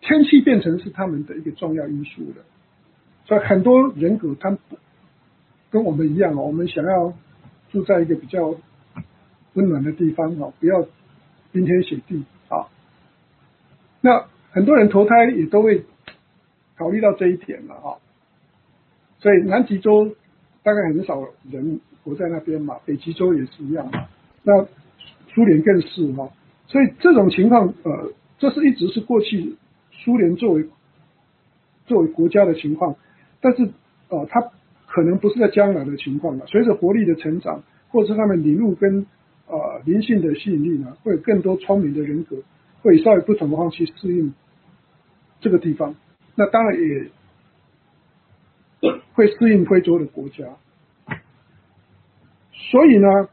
[0.00, 2.42] 天气变成是他们的一个重要因素的。
[3.24, 4.58] 所以很多人格他不。
[5.74, 7.12] 跟我们一样哦，我们想要
[7.72, 8.54] 住在一个比较
[9.54, 10.86] 温暖的地方哦，不要
[11.50, 12.70] 冰天雪地啊。
[14.00, 15.84] 那很多人投胎也都会
[16.76, 17.98] 考虑到这一点了啊。
[19.18, 20.14] 所以南极洲
[20.62, 23.90] 大概很少人活在那边嘛，北极洲也是一样。
[24.44, 24.64] 那
[25.34, 26.30] 苏联更是哈，
[26.68, 29.56] 所以这种情况呃，这是一直是过去
[29.90, 30.68] 苏联作为
[31.86, 32.94] 作为国家的情况，
[33.40, 33.68] 但是
[34.08, 34.52] 呃，它
[34.94, 36.46] 可能不是在将来的情况了。
[36.46, 39.06] 随着国力的成长，或者是他们领悟跟
[39.48, 42.36] 呃灵性的吸引力呢，会有更多聪明的人格，
[42.82, 44.32] 会稍微不同的方式适应
[45.40, 45.96] 这个地方。
[46.36, 47.10] 那当然也。
[49.14, 50.44] 会适应非洲的国家，
[52.52, 53.28] 所以呢，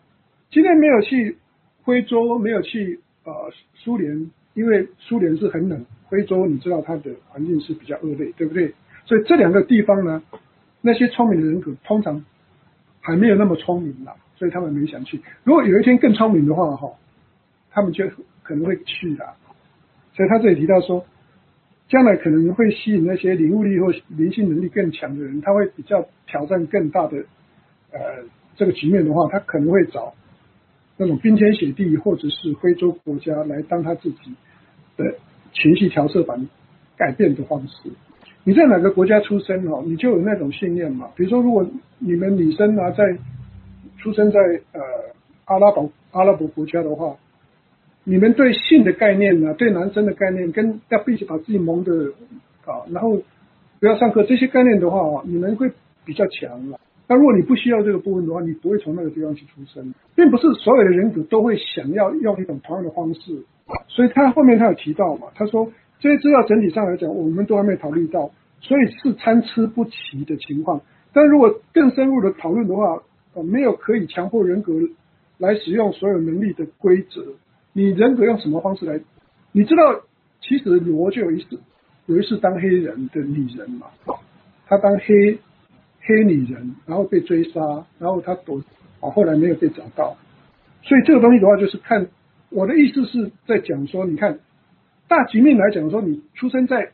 [0.50, 1.38] 今天没有去
[1.84, 8.74] 非洲，没有去呃苏联，因为苏联是很冷，非洲你知道它的环境是比较恶劣，对不对？
[9.06, 10.24] 所以这两个地方呢，
[10.82, 12.26] 那些聪明的人可通常
[13.00, 15.22] 还没有那么聪明啦，所以他们没想去。
[15.44, 16.92] 如果有一天更聪明的话，哈，
[17.72, 18.06] 他们就
[18.44, 19.36] 可能会去啦。
[20.14, 21.06] 所以他这里提到说。
[21.92, 27.18] 将来可能会吸引那些领悟力或灵性能力更强的人，他会比较挑战更大的
[27.92, 28.00] 呃
[28.56, 30.14] 这个局面的话，他可能会找
[30.96, 34.34] 那种冰天雪地或者是非洲国家来当他自己
[34.96, 35.16] 的
[35.52, 36.48] 情绪调色板
[36.96, 37.90] 改变的方式。
[38.44, 41.10] 你在哪个国家出生哦，你就有那种信念嘛。
[41.16, 41.66] 比如说，如果
[42.00, 43.18] 你们女生啊在
[43.98, 44.40] 出生在
[44.74, 44.82] 呃
[45.46, 47.16] 阿拉伯阿拉伯国家的话。
[48.04, 49.54] 你们对性的概念呢？
[49.54, 52.12] 对男生的概念，跟要必须把自己蒙的
[52.66, 53.22] 啊，然后
[53.80, 55.72] 不要上课这些概念的话，你们会
[56.04, 56.80] 比较强了。
[57.08, 63.44] 那如果你不需要这个部分的话，你不会从那个地方去出生，并不是所有的人格都会想要用一种同样的方式。
[63.88, 65.72] 所以他后面他有提到嘛，他说
[66.02, 70.82] 这些资料整体上来讲，我们都还没考虑到，所以是参差不齐的情况。
[71.14, 73.02] 但如果更深入的讨论的话，
[73.36, 74.74] 呃没有可以强迫人格
[75.38, 77.24] 来使用所有能力的规则。
[77.74, 79.00] 你人格用什么方式来？
[79.52, 80.02] 你知道，
[80.42, 81.60] 其实罗就有一次，
[82.08, 83.88] 有一次当黑人的女人嘛，
[84.68, 85.38] 她当黑
[86.02, 88.60] 黑女人，然后被追杀，然后她躲，
[89.02, 90.18] 啊，后来没有被找到。
[90.82, 92.08] 所以这个东西的话，就是看
[92.50, 94.40] 我的意思是在讲说，你看
[95.12, 96.94] 大局面来讲说，你出生在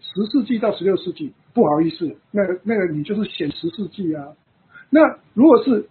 [0.00, 4.32] 十世纪到十六世纪，不好意思，那那个你就是显十世纪啊。
[4.88, 5.86] 那如果是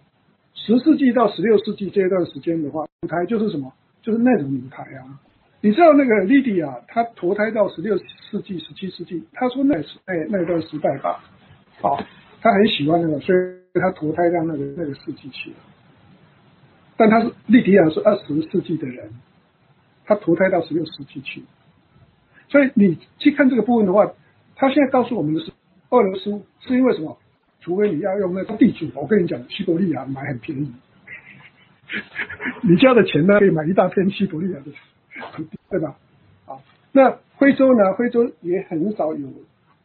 [0.54, 3.72] 十世纪到十六世纪这一段时间的话，舞台就是什么？
[4.02, 5.20] 就是那种舞台啊，
[5.60, 11.22] 你知道那个莉迪亚，她投胎到十六世纪、十七世纪，她说那是那那段时代吧，
[11.80, 11.96] 好，
[12.40, 15.56] 她很喜欢那个，所以她投胎到那个那个世纪去了。
[16.96, 19.08] 但她是莉迪亚是二十世纪的人，
[20.14, 21.42] 他投胎到十六世纪去，
[22.48, 24.12] 所以你去看这个部分的话，
[24.56, 25.52] 他现在告诉我们的是，
[25.90, 27.18] 俄罗斯是因为什么？
[27.60, 30.72] 除非你要用那个地主，我跟你讲，西伯利亚买很便宜。
[32.62, 34.72] 你交的钱呢，可以买一大片西伯利亚的，
[35.70, 35.96] 对吧？
[36.46, 36.58] 啊，
[36.90, 37.94] 那非洲呢？
[37.94, 39.28] 非洲也很少有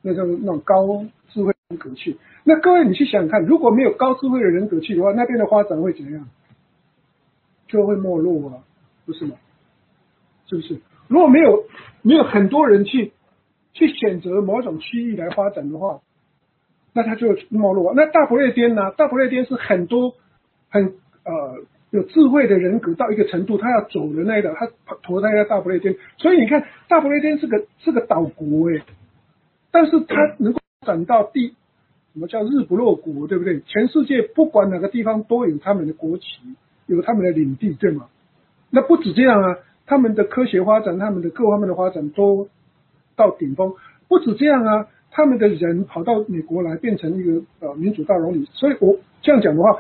[0.02, 2.18] 那种那种高智慧人格去。
[2.44, 6.28] 那各位，你去想想看，如果没有高智慧的人格去的话，那边的发展会怎样？
[7.68, 8.64] 就会没落啊，
[9.06, 9.36] 不是吗？
[10.48, 10.80] 是不是？
[11.08, 11.66] 如果没有
[12.02, 13.14] 没有很多人去
[13.74, 16.02] 去选择某种区域来发展的话，
[16.94, 17.94] 那它就没落。
[17.96, 18.92] 那大不列颠呢？
[18.98, 20.16] 大不列颠是很多
[20.70, 20.94] 很
[21.24, 21.64] 呃。
[21.90, 24.68] 有智慧的人格到一个程度，他要走的那一个，他
[25.04, 28.84] 投胎在大不列颠，所以你看大不列颠是个是个岛国哎，
[29.72, 31.56] 但是他能够展到地，
[32.14, 33.62] 什么叫日不落国，对不对？
[33.62, 36.26] 全世界不管哪个地方都有他们的国旗，
[36.88, 38.08] 有他们的领地，对吗？
[38.70, 39.58] 那不止这样啊，
[39.88, 42.48] 他们的科学发展，他们的各方面的发展都
[43.16, 43.74] 到顶峰，
[44.08, 49.80] 不止这样啊，他们的人跑到美国来变成一个呃民主大熔炉，所以我这样讲的话。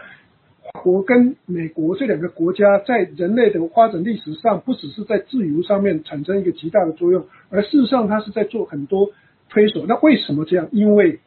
[0.83, 9.11] 国跟美国这两个国家在人类的发展历史上，不只是在自由上面产生一个极大的作用，而事实上它是在做很多
[9.49, 9.85] 推手。
[9.87, 10.67] 那为什么这样？
[10.73, 11.19] 因为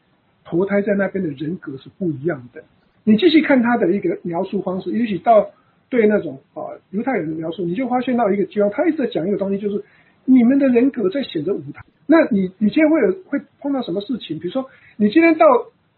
[0.45, 2.63] 投胎在那边的人格是不一样的。
[3.03, 5.49] 你继续看他的一个描述方式，也许到
[5.91, 9.85] 对那种啊犹太人的描述，你就发现到一个地方，他一直在讲一个东西，就是
[10.25, 11.85] 你们的人格在选择舞台。
[12.07, 14.39] 那你你今天会有会碰到什么事情？
[14.39, 14.67] 比如说
[14.97, 15.45] 你今天到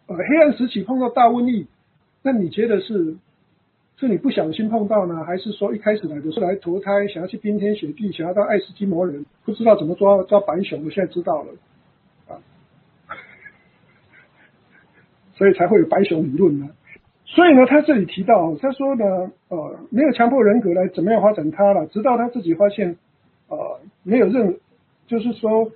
[0.08, 1.68] 呃黑暗时期碰到大瘟疫，
[2.22, 3.16] 那你觉得是？
[3.96, 10.84] 是你不小心碰到呢，还是说一开始来的是来投胎，想要去冰天雪地，想要当爱斯基摩人，不知道怎么抓抓白熊？
[10.84, 11.54] 我现在知道了，
[12.28, 12.42] 啊，
[15.36, 16.70] 所以才会有白熊理论呢。
[17.34, 19.06] 所以呢，他这里提到，他说呢，
[19.50, 22.98] 呃，没有强迫人格来怎么样发展他了，直到他自己发现，
[23.48, 24.60] 呃，没有任，
[25.08, 25.72] 就是说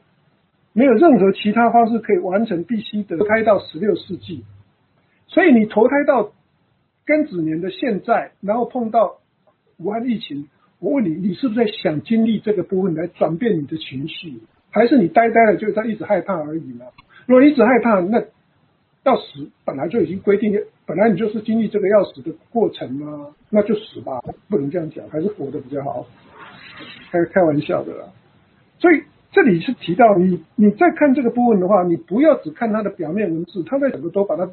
[0.73, 4.45] 没有任何其他方式可以完成，必须得胎到十六世纪。
[5.27, 6.31] 所以你投胎到。
[7.07, 9.19] 庚子年的现在，然后碰到
[9.77, 10.49] 武汉疫情，
[10.79, 14.41] 我问你，你是不是在想经历这个部分来转变你的情绪，
[14.71, 16.83] 还是你呆呆的就在一直害怕而已呢？
[17.25, 18.25] 如果你一直害怕，那
[19.07, 20.53] 要死本来就已经规定，
[20.85, 26.05] 本来你就是经历这个要死的过程啊，那就死吧，不能这样讲，还是活的比较好。
[27.09, 28.03] 开开玩笑的啦。
[28.79, 29.01] 所以
[29.31, 34.45] 这里是提到你你在看这个部分的话，你不要只看它的表面文字，他在整个都把它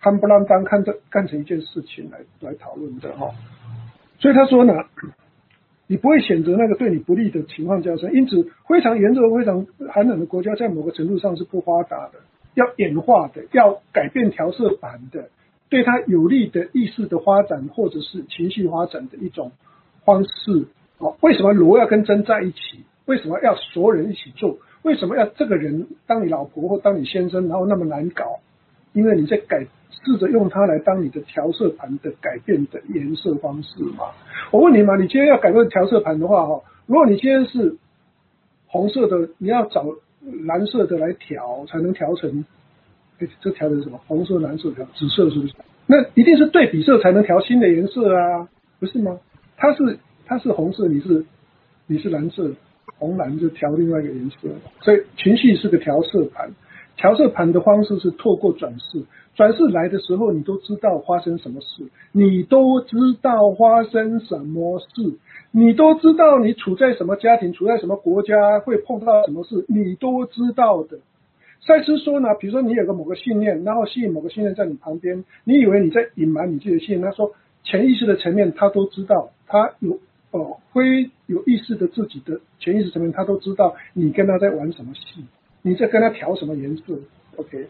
[0.00, 3.30] 看不啷当看这干成一件事情来来讨论的哈。
[4.18, 4.72] 所以他说呢，
[5.86, 12.20] 你不会选择那个对你不利的情况加深，因此非常炎热、非常寒冷的国家，在某个程度上是不发达的，
[12.54, 15.30] 要演化的，要改变调色板的，
[15.68, 19.52] 对它有利的意识的发展或者是情绪发展的一种
[20.04, 20.66] 方式。
[20.98, 22.84] 哦，为什么罗要跟真在一起？
[23.06, 24.58] 为什么要所有人一起做？
[24.82, 28.40] 为什么要这个人当你老婆或当你先生，然后那么难搞？
[28.92, 29.66] 因为你在改。
[30.02, 34.06] 试着用它来当你的调色盘的改变的颜色方式嘛？
[34.50, 37.76] 我问你嘛，你今天要改变调色盘的话哈，如果你今天是
[38.66, 39.84] 红色的，你要找
[40.44, 42.44] 蓝色的来调，才能调成，
[43.18, 43.98] 哎，这调成什么？
[44.06, 45.54] 红色、蓝色调紫色是不是？
[45.86, 48.48] 那一定是对比色才能调新的颜色啊，
[48.78, 49.18] 不是吗？
[49.56, 51.24] 它是它是红色，你是
[51.86, 52.52] 你是蓝色，
[52.98, 54.48] 红蓝就调另外一个颜色，
[54.82, 56.50] 所以情绪是个调色盘。
[56.96, 59.02] 调色盘的方式是透过转世，
[59.34, 64.86] 转世来的时候，你都知道发生什么事，你都知道发生什么事，
[65.52, 70.98] 你都知道你处在什么家庭，处在什么国家会碰到什么事，你都知道的。
[71.60, 77.32] 赛斯说呢，比如说你有个某个信念，然后吸引某个信念在你旁边，你以为你在隐瞒你自己的信念，他说
[77.64, 79.98] 潜意识的层面他都知道，他有
[80.30, 85.24] 哦非有意识的自己的潜意识层面他都知道你跟他在玩什么戏。
[85.62, 86.98] 你在跟他调什么颜色
[87.36, 87.66] ？OK，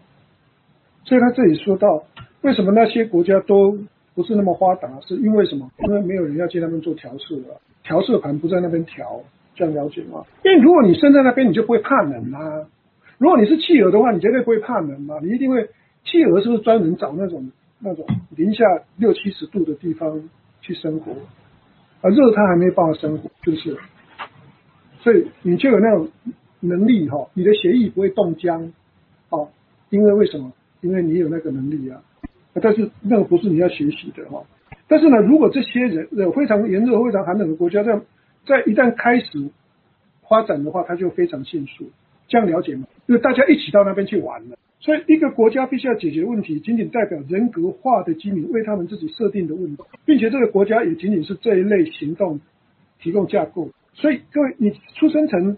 [1.03, 2.05] 所以他这里说到，
[2.43, 3.77] 为什么那些国家都
[4.15, 5.01] 不是那么发达？
[5.01, 5.69] 是因为什么？
[5.89, 7.61] 因为没有人要接他们做调试了，
[7.91, 9.21] 调色盘不在那边调，
[9.57, 10.25] 这样了解吗？
[10.45, 12.69] 因为如果你生在那边，你就不会怕冷啊。
[13.19, 15.17] 如果你是企鹅的话，你绝对不会怕冷嘛。
[15.21, 15.69] 你一定会，
[16.05, 18.65] 企鹅是不是专门找那种那种零下
[18.97, 20.23] 六七十度的地方
[20.61, 21.11] 去生活？
[22.01, 23.77] 啊，热它还没办法生活，是不是？
[25.01, 26.09] 所以你就有那种。
[26.63, 28.71] 能力哈，你的血液不会冻僵，
[29.31, 29.49] 哦，
[29.89, 30.53] 因为为什么？
[30.83, 32.03] 因为你有那个能力啊。
[32.61, 34.45] 但是那个不是你要学习的哈。
[34.91, 38.01] 但是呢，如果这些人有非常炎热、非常寒冷的国家，在
[38.45, 39.51] 在一旦开始
[40.29, 41.91] 发展的话，它就非常迅速。
[42.27, 42.89] 这样了解吗？
[43.07, 44.57] 因为大家一起到那边去玩了。
[44.81, 52.41] 所以一个国家必须要解决问题，仅仅代表人格化的居民为他们自己设定的问题，并且这个国家也仅仅是这一类行动
[53.01, 53.71] 提供架构。
[53.95, 55.57] 所以各位，你出生成。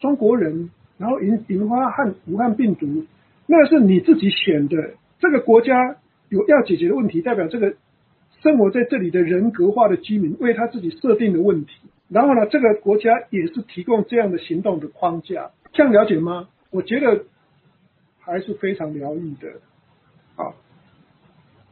[0.00, 3.06] 中国人，然后引引发汉武汉病毒，
[3.46, 4.76] 那是你自己选的。
[5.18, 5.96] 这个国家
[6.28, 7.74] 有要解决的问题，代表这个
[8.44, 11.72] 生活在这里的人格化的居民为他自己设定的问题。
[12.10, 15.50] 然后呢，这个国家也是提供这样的行动的框架。
[15.72, 16.48] 这样了解吗？
[16.70, 17.24] 我觉得
[18.20, 19.48] 还是非常疗愈的
[20.36, 20.52] 啊。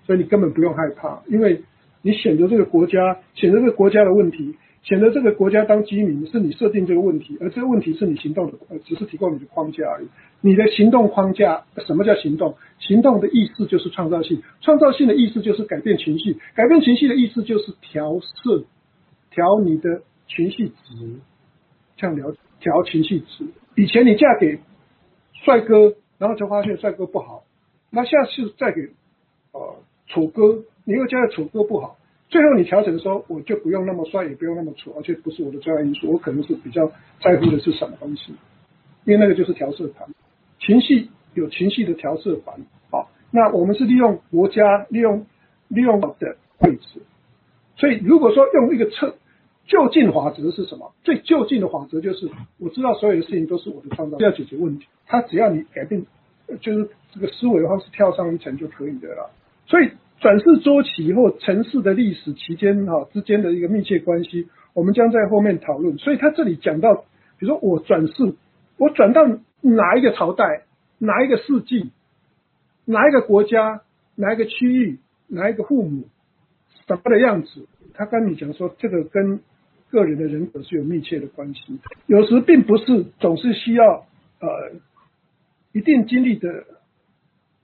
[0.04, 1.62] 所以你根本不用害怕，因为
[2.00, 4.56] 你选择这个国家，选择这个国家的问题。
[4.82, 10.08] 选择这个国家当居民是你设定这个问题，而这个问题是你行动的，呃，只是提供你的框架而已。
[10.40, 12.56] 你的行动框架，什么叫行动？
[12.78, 18.64] 行动的意思就是创造性，创造性的意思就是改变情绪，改变情绪的意思就是调色，
[19.30, 20.74] 调你的情绪值，
[21.96, 23.46] 这样了调情绪值。
[23.76, 24.58] 以前你嫁给
[25.44, 27.44] 帅哥，然后就发现帅哥不好，
[27.90, 28.80] 那下次再给
[29.52, 29.76] 呃
[30.08, 31.98] 丑哥，你又嫁给丑哥不好。
[32.32, 38.32] 最后你调整的时候，我就不用那么帅，也不用那么丑，而且不是我的重要因素，我可能是比较在乎的是什么东西，
[39.04, 40.08] 因为那个就是调色盘，
[40.58, 42.54] 情绪有情绪的调色盘。
[42.90, 45.26] 好，那我们是利用国家利用
[45.68, 47.02] 利用的位置，
[47.76, 49.14] 所以如果说用一个测
[49.66, 50.94] 就近法则是什么？
[51.04, 56.06] 最就近的法则就是我知道所有的事情都是我的创造，要解决问题，它只要你改变，
[56.62, 59.30] 就是这个思维的方式跳上一层就可以的了。
[59.66, 59.90] 所以。
[60.22, 65.98] 转世周期或城市的历史期间哈之间的一个密切关系，我们将在后面讨论。
[65.98, 68.36] 所以他这里讲到，比如说我转世，
[68.78, 70.62] 我转到哪一个朝代、
[70.98, 71.90] 哪一个世纪、
[72.84, 73.82] 哪一个国家、
[74.14, 76.04] 哪一个区域、哪一个父母
[76.86, 79.40] 什么的样子，他跟你讲说，这个跟
[79.90, 81.80] 个人的人格是有密切的关系。
[82.06, 84.06] 有时并不是总是需要
[84.38, 84.48] 呃
[85.72, 86.64] 一定经历的。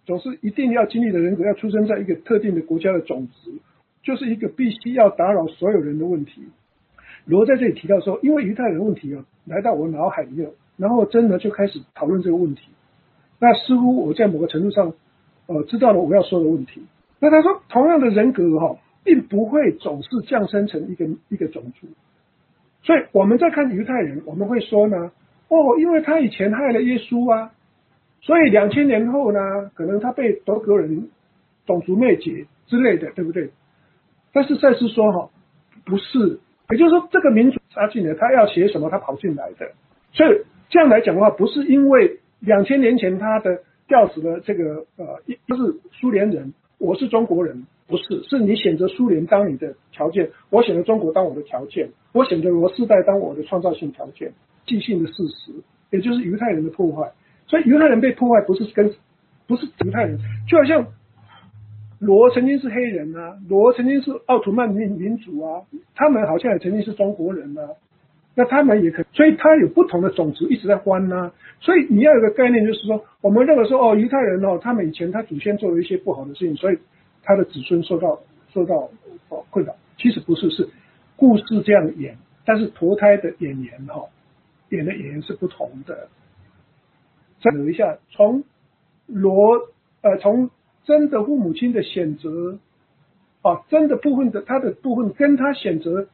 [0.09, 3.52] 总是一定要经历的人格，要出生在一个特定的国家的种族，
[4.02, 6.48] 就是一个必须要打扰所有人的问题。
[7.26, 10.48] 罗在这里提到说，因为犹太人问题啊，来到我脑海里面，
[10.78, 12.62] 然后真的就开始讨论这个问题。
[13.38, 14.94] 那似乎我在某个程度上，
[15.46, 16.80] 呃，知道了我要说的问题。
[17.20, 21.86] 那他说，同样的人格哈，并不会总是降生成一个一个种族。
[22.82, 25.12] 所以我们在看犹太人，我们会说呢，
[25.48, 27.52] 哦，因为他以前害了耶稣啊，
[28.20, 29.40] 所以两千年后呢，
[29.74, 31.08] 可能他被德国人
[31.66, 33.50] 种族灭绝之类的，对不对？
[34.32, 35.30] 但是赛斯说哈，
[35.84, 36.40] 不是，
[36.70, 39.72] 也就是说这个民族插进来，他要写什么，他跑进来的。
[40.12, 47.66] 所以这样来讲的话，不是因为两千年前他的吊死了这个呃，一是苏联人，我是中国人。
[47.86, 54.34] 不是，是你选择苏联当你的条件，我选择中国当我的条件，我选择罗斯代当我的创造性条件，
[54.66, 55.52] 即兴的事实，
[55.90, 57.12] 也就是犹太人的破坏。
[57.49, 58.94] 所以犹太人被破坏不是跟
[59.49, 60.86] 不是犹太人，就好像
[61.99, 65.62] 罗曾经是黑人啊，罗曾经是奥图曼民民族啊，
[65.96, 67.70] 他们好像也曾经是中国人啊，
[68.36, 71.32] 那他们也可，所以他有不同的种族一直在换呢。
[71.61, 76.78] 所以你要有个概念，就是说，我们认为说哦，犹太人哦，他们以前他祖先做了一些不好的事情，所以。
[77.24, 78.18] 他的子孙受到
[78.55, 78.88] 受到
[79.28, 80.66] 哦困扰，其实不是，是
[81.14, 84.03] 故事这样演，但是投胎的演员哈
[84.70, 86.09] 演的演员是不同的。
[87.41, 88.45] 再捋一下，从
[89.07, 89.68] 罗
[90.03, 90.51] 呃从
[90.84, 92.59] 真的父母亲的选择
[93.43, 96.09] 啊，真的部分的他的部分跟他选择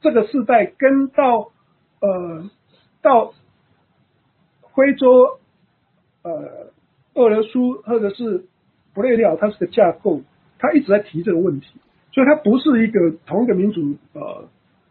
[0.00, 1.50] 这个世代跟到
[2.00, 2.50] 呃
[3.02, 3.34] 到
[4.74, 5.38] 非洲
[6.22, 6.72] 呃
[7.14, 8.46] 俄罗斯或者是
[8.94, 10.22] 不列颠，它是个架构。
[10.58, 11.66] 他一直在提这个问题，
[12.12, 14.48] 所以它不是一个同一个民族呃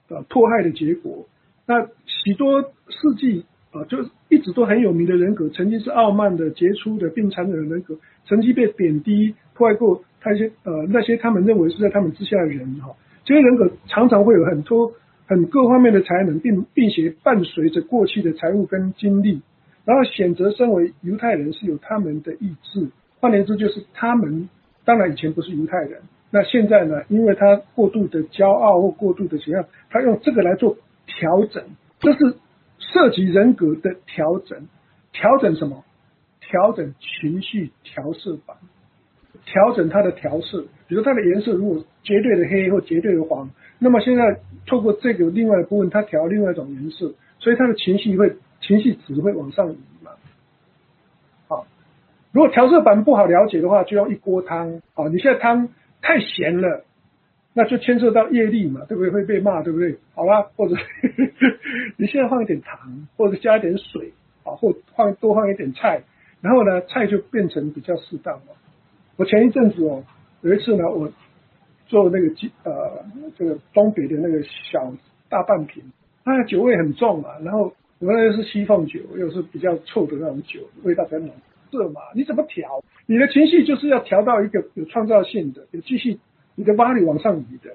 [0.10, 1.26] 呃迫害的结果。
[1.66, 3.98] 那许多世纪啊，就
[4.30, 7.96] 一直都很有名的人格，曾经是傲慢的、杰出的、并残的人格，
[8.26, 12.94] 曾经被贬低、破坏过他一些呃那些他们认为是在他们之下的人哈。
[13.24, 14.92] 这些人格常常会有很多
[15.28, 19.42] 很各方面的才能，并并且伴随着过去的财务跟经历，
[19.86, 24.50] 然后选择身为犹太人是有他们的意志，换言之就是他们。
[24.84, 26.02] 当然，以前不是犹太人。
[26.32, 27.04] 那现在呢？
[27.08, 31.64] 因为他过度的骄傲或过度的怎样，他用这个来做调整，
[32.00, 32.34] 这是
[32.82, 34.68] 涉及人格的调整。
[35.14, 35.84] 调整什么？
[36.40, 38.58] 调整情绪调色板，
[39.46, 40.66] 调整它的调色。
[40.88, 50.12] 比如它的颜色如果绝对的黑或绝对的黄，那么现在透过这个另外的部分，它调另外一种颜色，所以它的情绪会情绪值会往上移嘛。
[51.48, 51.68] 好
[52.34, 55.08] 如果调色板不好了解的话，就用一锅汤好！
[55.08, 55.70] 你现在汤
[56.02, 56.84] 太咸了，
[57.54, 59.12] 那就牵涉到业力嘛，对不对？
[59.12, 59.98] 会被骂，对不对？
[60.16, 60.76] 好啦，或者
[61.98, 66.04] 你现在放一点糖，或者加一点水啊，或放多放一点菜，
[66.42, 68.56] 然后呢，菜就变成比较适当了。
[69.18, 70.04] 我前一阵子哦，
[70.42, 71.12] 有一次呢，我
[71.88, 73.04] 做那个鸡呃
[73.38, 74.94] 这个东北的那个小
[75.30, 75.84] 大半瓶，
[76.26, 81.36] 那酒味很重嘛，然后我那个是西凤酒，又是比较臭的那种酒，味道很浓。
[81.72, 82.84] 色嘛，你怎么调？
[83.06, 86.20] 你的情绪就是要调到一个有创造性的，有继续
[86.62, 87.72] 你的 value 往上移的。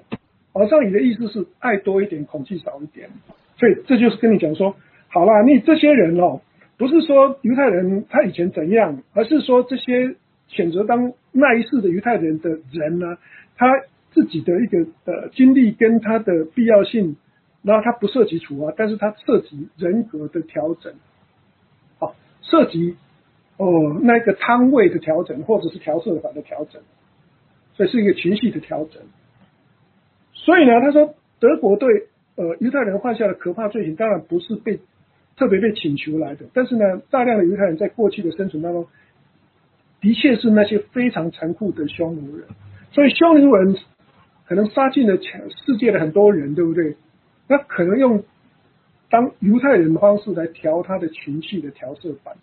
[0.53, 3.09] 往上移的意思是爱多一点，恐惧少一点。
[3.57, 4.77] 所以这就是跟你讲说，
[5.09, 6.39] 好啦，你这些人哦，
[6.77, 10.15] 不是说犹太人他以前怎样，而是说这些
[10.47, 13.17] 选择当那一世的犹太人的人呢，
[13.57, 13.67] 他
[14.11, 17.17] 自己的一个呃经历跟他的必要性，
[17.61, 20.93] 然后他不涉及处罚，但是他涉及人格的调整，
[21.99, 22.95] 好，涉及。
[23.59, 26.79] 哦，那个汤位的调整，或者是调色法的调整，
[27.77, 29.01] 所以是一个情绪的调整。
[30.33, 34.79] 所以呢，他说德国对呃犹太人犯下的可怕罪行，当然不是被
[35.37, 38.87] 特别被请求来的，但是呢，大量的犹太人在过去的生存当中，
[40.01, 42.47] 的确是那些非常残酷的匈奴人。
[42.91, 43.77] 所以匈奴人
[44.47, 46.95] 可能杀尽了全世界的很多人，对不对？
[47.47, 48.23] 那可能用
[49.09, 52.35] 当犹太人的方式来调他的情绪的调色板。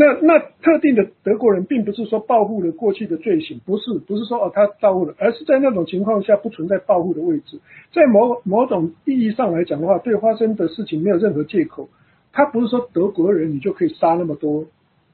[0.00, 7.60] 那那特定的德国人，并不是说报复了过去的罪行，不是不是说哦他报复了，而是在那种情况下不存在报复的位置，
[7.92, 11.90] 在某某种意义上来讲的话，对发生的事情没有任何借口。
[12.32, 14.62] 他不是说德国人你就可以杀那么多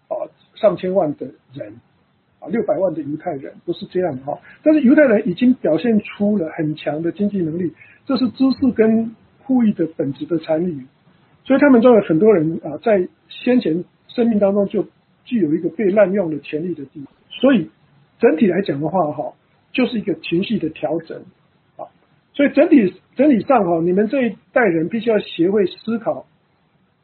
[0.06, 1.80] 啊上千万的人
[2.38, 4.38] 啊六百万的犹太人，不是这样的哈。
[4.62, 7.72] 但是犹太人已经表现出了很强的经济能力，
[8.04, 10.86] 这是知识跟富裕的本质的参与，
[11.42, 13.84] 所以他们中有很多人啊在先前。
[14.16, 14.86] 生命当中就
[15.26, 17.70] 具有一个被滥用的权利的地方，所以
[18.18, 19.34] 整体来讲的话，哈，
[19.72, 21.18] 就是一个情绪的调整
[21.76, 21.84] 啊。
[22.32, 26.24] 所以整体整体上哈，你们这一代人必须要学会思考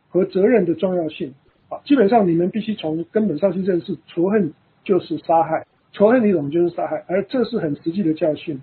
[0.08, 1.34] 和责任的重要性
[1.68, 1.80] 啊。
[1.84, 8.62] 基本上你们必须从根本上去认识，仇恨就是杀害，仇恨一种就是杀害，而这是很实际的教训。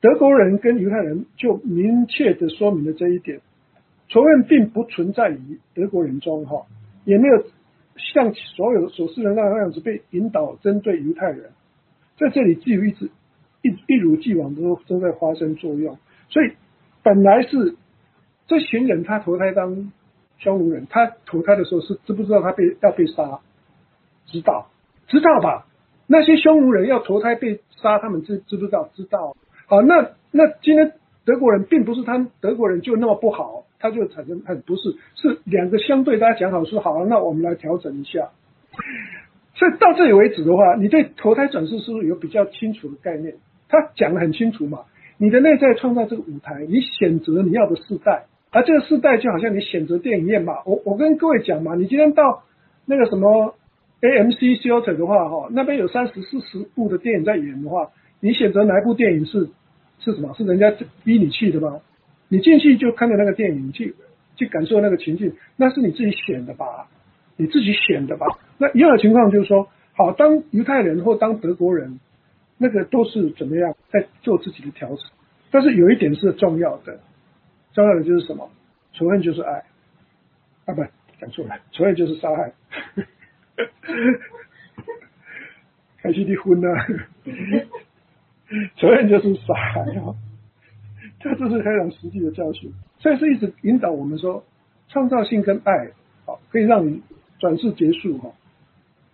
[0.00, 3.40] 德国人跟犹太人就明确的说明了这一点，
[4.08, 6.64] 仇恨并不存在于德国人中哈，
[7.04, 7.44] 也没有。
[7.96, 11.50] 像所有的所示的那样子被引导针对犹太人，
[12.18, 13.10] 在这里只有一直
[13.62, 15.98] 一一如既往都都在发生作用。
[16.28, 16.52] 所以
[17.02, 17.76] 本来是
[18.46, 19.92] 这群人他投胎当
[20.38, 23.40] 匈奴人，他投胎的时候是知不知道他被要被杀？
[24.26, 24.68] 知道，
[25.08, 25.66] 知道吧？
[26.06, 28.88] 那些匈奴人要投胎被杀，他们知知不知道？
[28.94, 29.36] 知道。
[29.66, 30.92] 好，那那今天
[31.24, 38.30] 德国人并不是他德国人就那么不好，他就产生很不是，是两个相对大家讲好说好，那我们来调整一下。
[39.54, 43.36] 所以到这里为止的话，你对投胎转世是不是有比较清楚的概念？
[43.68, 44.80] 他讲的很清楚嘛。
[45.18, 50.58] 你的内在创造这个舞台，你选择你要的世代，而这个世代就好像你选择电影院嘛。
[50.66, 52.42] 我我跟各位讲嘛，你今天到
[52.84, 53.54] 那个什么
[54.02, 59.48] AMC Theater 的话，哈，那边有三十四十部的电影在演的话，你选择哪一部电影是
[60.00, 60.34] 是什么？
[60.36, 60.70] 是人家
[61.02, 61.80] 逼你去的吗？
[62.28, 63.94] 你进去就看到那个电影去
[64.36, 66.88] 去感受那个情境，那是你自己选的吧？
[67.36, 68.26] 你自己选的吧？
[68.58, 72.00] 那一样的情况就是说，好，当犹太人或当德国人，
[72.58, 74.98] 那个都是怎么样在做自己的调整。
[75.50, 77.00] 但是有一点是重要的，
[77.72, 78.50] 重要的就是什么？
[78.92, 79.62] 仇恨就是爱，
[80.64, 80.82] 啊，不，
[81.20, 82.52] 讲错了，仇恨就是杀害。
[85.98, 86.68] 开心的婚呢？
[88.76, 90.14] 仇恨就是杀害啊！
[91.28, 94.44] 这这是非常实际的教训，所以是一直引导我们说，
[94.88, 95.90] 创造性跟爱，
[96.24, 97.02] 好，可以让你
[97.38, 98.30] 转世结束哈。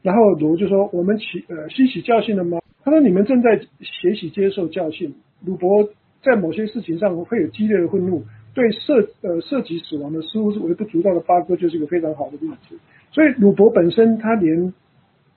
[0.03, 5.15] 然后鲁就说：“我们起呃吸取教训了吗？”他说：“你们正在学习接受教训。”
[5.47, 5.89] 鲁伯
[6.23, 12.79] 在某些事情上会有激烈的愤怒，对涉呃涉及死亡的似乎是微不足道的八哥就是一个非常好的例子。
[13.13, 14.75] 所以鲁伯本身他连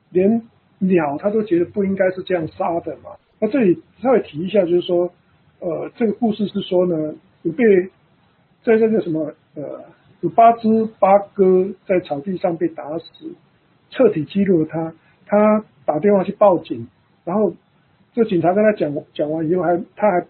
[0.10, 0.42] 连
[0.80, 3.12] 鸟他都觉得不应该是这样杀的嘛。
[3.40, 5.12] 那这里稍微提一下，就是说，
[5.66, 7.66] 呃，这个故事是说呢，有被
[8.64, 9.84] 在这个什么呃，
[10.22, 13.34] 有八只八哥在草地上被打死。
[13.90, 14.94] 彻底激怒了他，
[15.26, 16.88] 他打电话去报警，
[17.24, 17.56] 然后
[18.14, 20.28] 这警察跟他讲讲完以后，还他还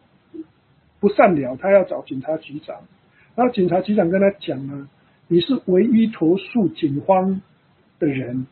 [1.02, 2.78] 不善了，他要找警察局长，
[3.36, 4.88] 然后警察局长跟他讲呢，
[5.28, 7.42] 你是唯一投诉警方
[8.00, 8.46] 的人，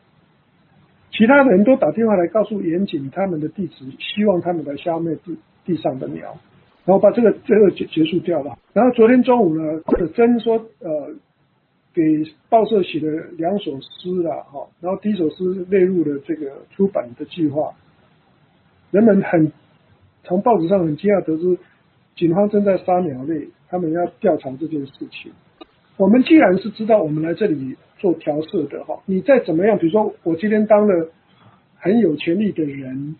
[1.12, 6.36] 其他人都打电话来告诉严警他们的地址，希望他们来消灭地地上的鸟，
[6.84, 8.58] 然后把这个最后结结束掉了。
[8.72, 11.14] 然后昨天中午呢，或者真说呃。
[11.96, 12.02] 给
[12.48, 17.72] 报社写了两首诗了，哈，然后第一首诗列入了这个出版的计划。
[18.90, 19.52] 人们很
[20.24, 21.56] 从报纸上很惊讶得知，
[22.16, 25.30] 警方正在杀鸟类，他们要调查这件事情。
[25.96, 31.12] 我们既然是知道我们来这里做调色的，哈，你再怎么样，比如说我今天当了
[31.78, 33.14] 很有权力的人，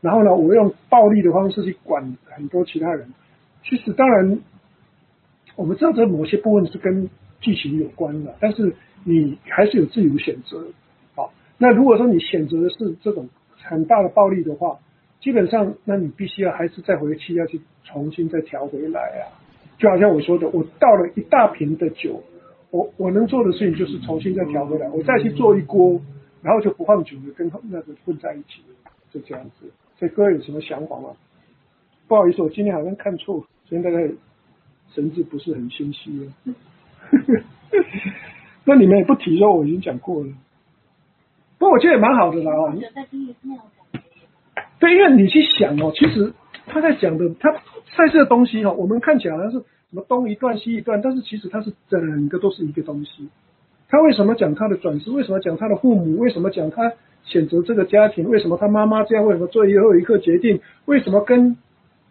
[0.00, 3.12] 然后呢，我用暴力的方式去管很多其他人，
[3.64, 4.38] 其实当然
[5.56, 7.08] 我们知道这某些部分是跟。
[7.38, 8.74] 剧情有关的，但是
[9.04, 10.64] 你还是有自由选择。
[11.14, 13.28] 好，那如果说你选择的是这种
[13.62, 14.78] 很大的暴力的话，
[15.20, 19.36] 基本上，那你必须要还是再回去要去重新再调回来啊。
[19.78, 22.22] 就好像我说的，我倒了一大瓶的酒，
[22.70, 26.00] 我我能做的事情就是重新再调回来，我再去做一锅，
[26.42, 28.62] 然后就不放酒了，跟那个混在一起，
[29.12, 29.70] 就这样子。
[29.98, 31.10] 所以各位有什么想法吗？
[32.08, 34.08] 不好意思，我今天好像看错，所以大概
[34.94, 36.32] 神志不是很清晰了。
[38.64, 40.32] 那你们也不提说我已经讲过了，
[41.58, 42.74] 不过我觉得也蛮好的啦啊。
[44.78, 46.32] 对，因为你去想哦，其实
[46.66, 47.52] 他在讲的，他
[47.96, 53.28] 赛事的东西哈，我们看起来好像是什么东一段西一段，但是其实它是整个都是一个东西。
[53.88, 55.10] 他为什么讲他的转世？
[55.10, 56.18] 为什么讲他的父母？
[56.18, 56.92] 为什么讲他
[57.26, 58.28] 选择这个家庭？
[58.28, 59.26] 为什么他妈妈这样？
[59.26, 60.60] 为什么做最后一刻决定？
[60.86, 61.58] 为什么跟？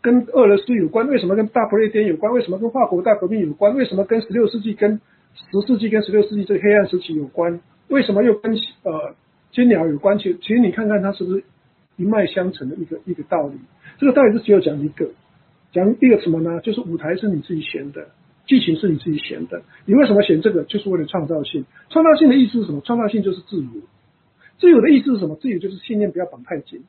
[0.01, 2.31] 跟俄罗斯有关，为什么跟大不列颠有关？
[2.31, 3.75] 为什么跟法国大革命有关？
[3.75, 5.01] 为什么跟十六世纪、跟
[5.33, 7.59] 十世纪、跟十六世纪这黑暗时期有关？
[7.87, 8.53] 为什么又跟
[8.83, 9.15] 呃
[9.51, 10.19] 金鸟有关？
[10.19, 11.43] 其其实你看看它是不是
[11.97, 13.55] 一脉相承的一个一个道理？
[13.97, 15.09] 这个道理是只有讲一个，
[15.71, 16.59] 讲一个什么呢？
[16.61, 18.09] 就是舞台是你自己选的，
[18.45, 19.63] 剧情是你自己选的。
[19.87, 20.65] 你为什么选这个？
[20.65, 21.65] 就是为了创造性。
[21.89, 22.81] 创造性的意思是什么？
[22.81, 23.69] 创造性就是自由。
[24.57, 25.35] 自由的意思是什么？
[25.35, 26.83] 自由就是信念不要绑太紧。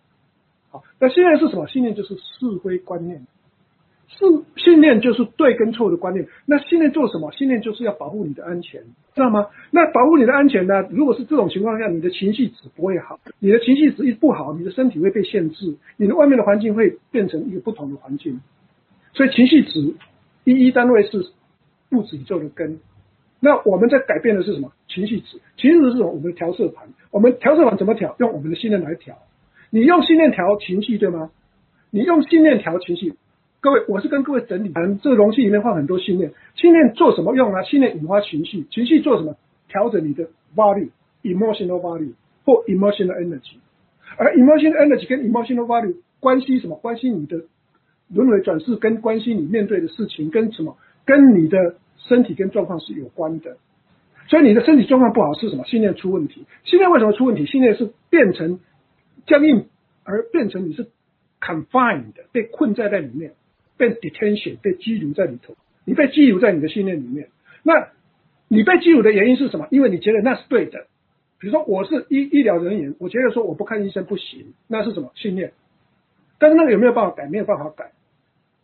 [0.70, 1.66] 好那信念是什么？
[1.66, 3.26] 信念就是是非观念，
[4.08, 4.24] 是
[4.56, 6.26] 信念就是对跟错的观念。
[6.44, 7.32] 那信念做什么？
[7.32, 8.82] 信念就是要保护你的安全，
[9.14, 9.46] 知道吗？
[9.70, 10.86] 那保护你的安全呢？
[10.90, 18.40] 如果是这种情况下，你的情绪值不会好，你的情绪值一不好，你的身体会被限制，你的外面的环境会变成一个不同的环境。
[19.12, 19.94] 所以情绪值
[20.44, 21.30] 一一单位是
[21.90, 22.80] 物质宇宙的根。
[23.46, 24.72] 那我们在改变的是什么？
[24.88, 26.10] 情绪值，情绪值是什么？
[26.10, 26.88] 我们的调色盘。
[27.12, 28.16] 我们调色盘怎么调？
[28.18, 29.18] 用我们的信念来调。
[29.70, 31.30] 你用信念调情绪，对吗？
[31.92, 33.14] 你用信念调情绪，
[33.60, 37.62] 各位，我是跟各位整理，这个容器里面放很多信念，信念做什么用呢？
[37.62, 39.36] 信念引发情绪，情绪做什么？
[39.68, 43.58] 调整你的 value，emotional value 或 emotional energy，
[44.18, 46.74] 而 emotional energy 跟 emotional value 关系什么？
[46.74, 47.42] 关系你的
[48.12, 50.76] 轮回转世，跟关系你面对的事情，跟什么？
[51.04, 51.76] 跟你的
[52.08, 53.58] 身体跟状况是有关的。
[54.28, 55.64] 所以你的身体状况不好是什么？
[55.64, 56.46] 信念出问题。
[56.64, 57.46] 信念为什么出问题？
[57.46, 58.58] 信念是变成
[59.26, 59.66] 僵硬，
[60.02, 60.88] 而变成你是
[61.40, 63.34] confined 被困在在里面，
[63.76, 65.54] 被 detention 被拘留在里头。
[65.84, 67.28] 你被拘留在你的信念里面。
[67.62, 67.88] 那
[68.48, 69.68] 你被拘留的原因是什么？
[69.70, 70.86] 因为你觉得那是对的。
[71.38, 75.52] 比如说我是医医疗人员，我觉得说我不看医生不行，那是什么信念？
[76.38, 77.28] 但是那个有没有办法改？
[77.28, 77.92] 没有办法改。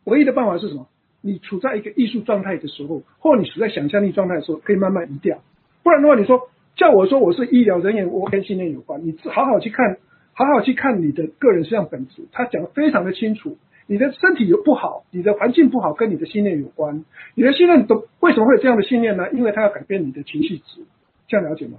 [0.04, 0.88] 唯一的办法是什么？
[1.22, 5.40] 你处在一个艺术状态的时候，或你处在想象力状态的时候，可以慢慢移掉。
[5.82, 9.04] 不然的话，你说叫我说我是医疗人员，我跟信念有关。
[9.06, 9.96] 你好好去看，
[10.34, 13.56] 好好去看你的个人身上本质，他讲的非常的清楚。
[13.86, 17.04] 你的身体有不好，你的环境不好，跟你的信念有关。
[17.34, 19.30] 你的信念都为什么会有这样的信念呢？
[19.32, 20.82] 因为它要改变你的情绪值，
[21.28, 21.78] 这样了解吗？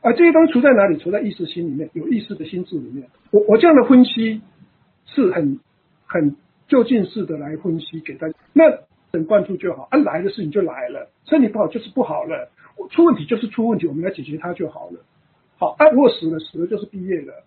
[0.00, 0.98] 而这些东西处在哪里？
[0.98, 3.08] 处在意识心里面，有意识的心智里面。
[3.30, 4.42] 我我这样的分析
[5.06, 5.60] 是很
[6.06, 6.36] 很
[6.68, 8.34] 就近式的来分析给大家。
[8.52, 8.64] 那
[9.10, 12.50] 等关注就好，啊来的事情就来了，身体不好就是不好了，
[12.90, 15.00] 出问题就是出问题，我们来解决它就好了。
[15.56, 17.44] 好，啊如果死了死了就是毕业了。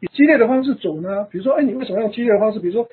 [0.00, 1.24] 以激烈的方式走呢？
[1.30, 2.60] 比如说，哎，你为什么用激烈的方式？
[2.60, 2.86] 比如说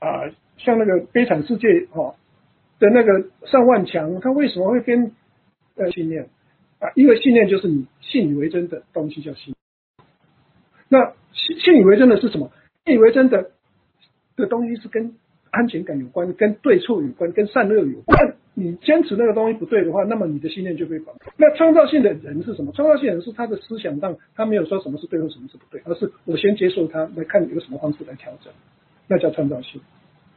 [0.00, 0.28] 啊，
[0.58, 2.14] 像那个悲惨世界哈
[2.78, 5.12] 的那个上万强，他为什么会跟
[5.76, 6.28] 呃信念？
[6.80, 9.54] 啊，因为信念就是你信以为真的东西叫信。
[10.90, 12.50] 那信信以为真的是什么？
[12.84, 13.52] 信以为真的
[14.42, 15.14] 的东西是跟
[15.50, 18.36] 安全感有关，跟对错有关，跟善恶有关。
[18.54, 21.14] 你坚持那个东西不对的话，那么你的信念就被绑。
[21.36, 22.72] 那创造性的人是什么？
[22.72, 28.52] 创造性人是他的思想上，他没有说什么是对或什么是不对，而是我先接受它，来看有什么方式来调整，
[29.06, 29.80] 那叫创造性。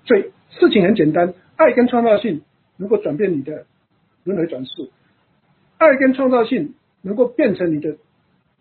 [0.06, 2.42] 所以事情很简单，爱跟创造性
[2.78, 3.66] 能够转变你的
[4.24, 4.90] 轮回转世。
[5.80, 7.98] 爱跟创造性能够变成你的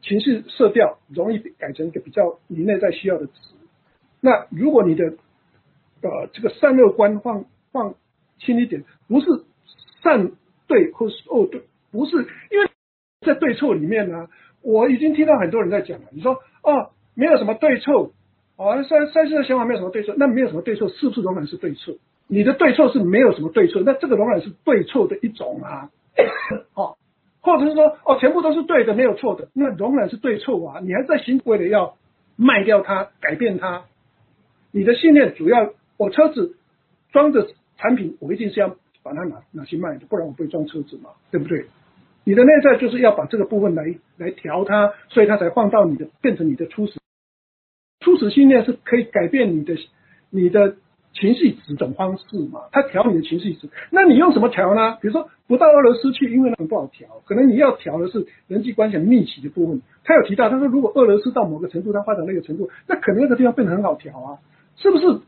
[0.01, 3.32] 情绪色调，容易改成一个比较你内在需要的值。
[4.22, 5.12] 那如果你的
[6.03, 7.94] 呃这个善恶观放放
[8.38, 9.26] 轻一点，不是
[10.03, 10.32] 善
[10.66, 12.16] 对或是恶对，不是
[12.51, 12.68] 因为
[13.26, 14.28] 在对错里面呢，
[14.62, 16.07] 我已经听到很多人在讲了。
[16.12, 18.12] 你说哦，没有什么对错，
[18.57, 21.94] 哦，三三世的想法没有什么对错，那没有什么对错，是不是仍然是对错？
[22.28, 25.90] 你的对错是没有什么对错，那这个仍然是对错的一种啊，
[26.74, 26.96] 哦。
[27.42, 30.80] 或者是说，哦，全部都是对的，没有错的，那仍然是对错啊！
[30.82, 31.96] 你还在行为的要
[32.36, 33.84] 卖掉它，改变它，
[34.72, 36.57] 你的信念主要，我车子
[37.12, 37.46] 装的
[37.76, 41.66] 产品，我一定是要把它拿拿去卖的，不然我不会装车子嘛，对不对？
[42.24, 46.98] 你的内在就是要把这个部分来来调它，所以它才放到你的变成你的初始，
[48.01, 49.76] 初始信念是可以改变你的
[50.30, 50.76] 你的。
[51.12, 54.96] 情绪值种方式嘛，它调你的情绪值，那你用什么调呢？
[55.03, 59.82] 比如说不到俄罗斯去，因为那很不好调，可能你要调的是人际关系密集的部分。
[60.05, 64.38] 他有提到，他说如果俄罗斯到某个程度，它发展那个程度，那可能那个地方变得很好调啊，
[64.76, 65.20] 是不是？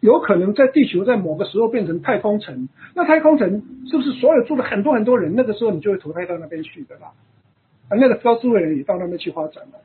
[0.00, 5.34] 有可能在地球在某个时候变成太空城，那太空城是不是所有住了很多很多人？
[5.36, 7.12] 那个时候你就会投胎到那边去的啦，
[7.88, 9.80] 啊，那个高智慧人也到那边去发展了。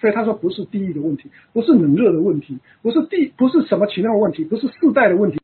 [0.00, 5.38] 所以他说不是地域的问题，不是冷热的问题，不是地，不是什么其他问题，不是世代的问题，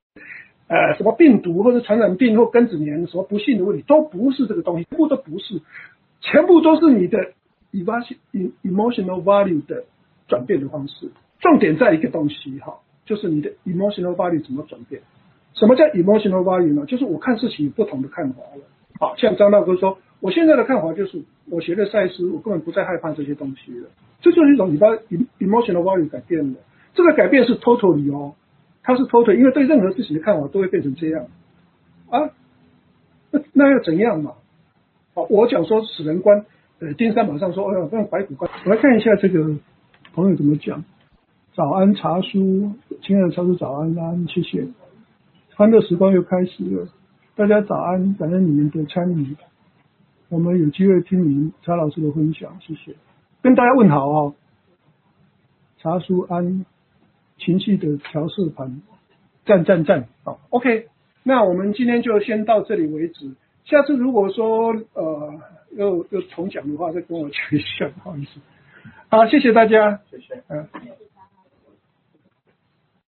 [0.67, 5.63] 呃，什么病毒或者传染病或根子年什么不幸的问题，都不是这个东西，全部都不是，
[6.21, 7.19] 全部都是你的
[7.73, 9.85] emotional value 的
[10.27, 11.13] 转变的方式。
[11.39, 12.79] 重点在一个东西哈，
[13.09, 15.01] 就是你的 emotional value 怎么转变？
[15.55, 16.85] 什么叫 emotional value 呢？
[16.87, 18.63] 就是我看事情有不同的看法了。
[19.01, 19.99] 好像张大哥说。
[20.21, 23.89] 我现在的看法就是，我学的赛事，我根本不再害怕这些东西了。
[24.21, 24.89] 这就是一种你把
[25.39, 26.59] emotional value 改变了。
[26.93, 28.35] 这个改变是 totally 哦，
[28.83, 31.27] 它是 totally，因为对任何事情的看法都会变成这样
[32.11, 32.31] 啊。
[33.31, 34.33] 那那又怎样嘛？
[35.15, 36.45] 好，我讲说死人观，
[36.81, 38.51] 呃，丁三马上说，哎呀，用白骨观。
[38.65, 39.55] 我来看一下这个
[40.15, 40.83] 朋友怎么讲。
[41.59, 44.65] 早安茶叔，亲爱的茶叔早安安，谢谢。
[45.57, 46.87] 欢乐时光又开始了，
[47.35, 49.37] 大家早安，感恩你们的参与。
[50.29, 52.95] 我们有机会听您查老师的分享，谢谢。
[53.43, 54.35] 跟大家问好哦。
[55.79, 56.65] 查叔安，
[57.39, 58.81] 情绪的调试盘，
[59.45, 60.87] 赞赞赞，好，OK。
[61.25, 63.35] 那我们今天就先到这里为止。
[63.65, 65.41] 下次如果说呃
[65.73, 68.39] 又又重讲的话，再跟我讲一下，不好意思。
[69.09, 70.69] 好，谢谢大家，谢谢，嗯。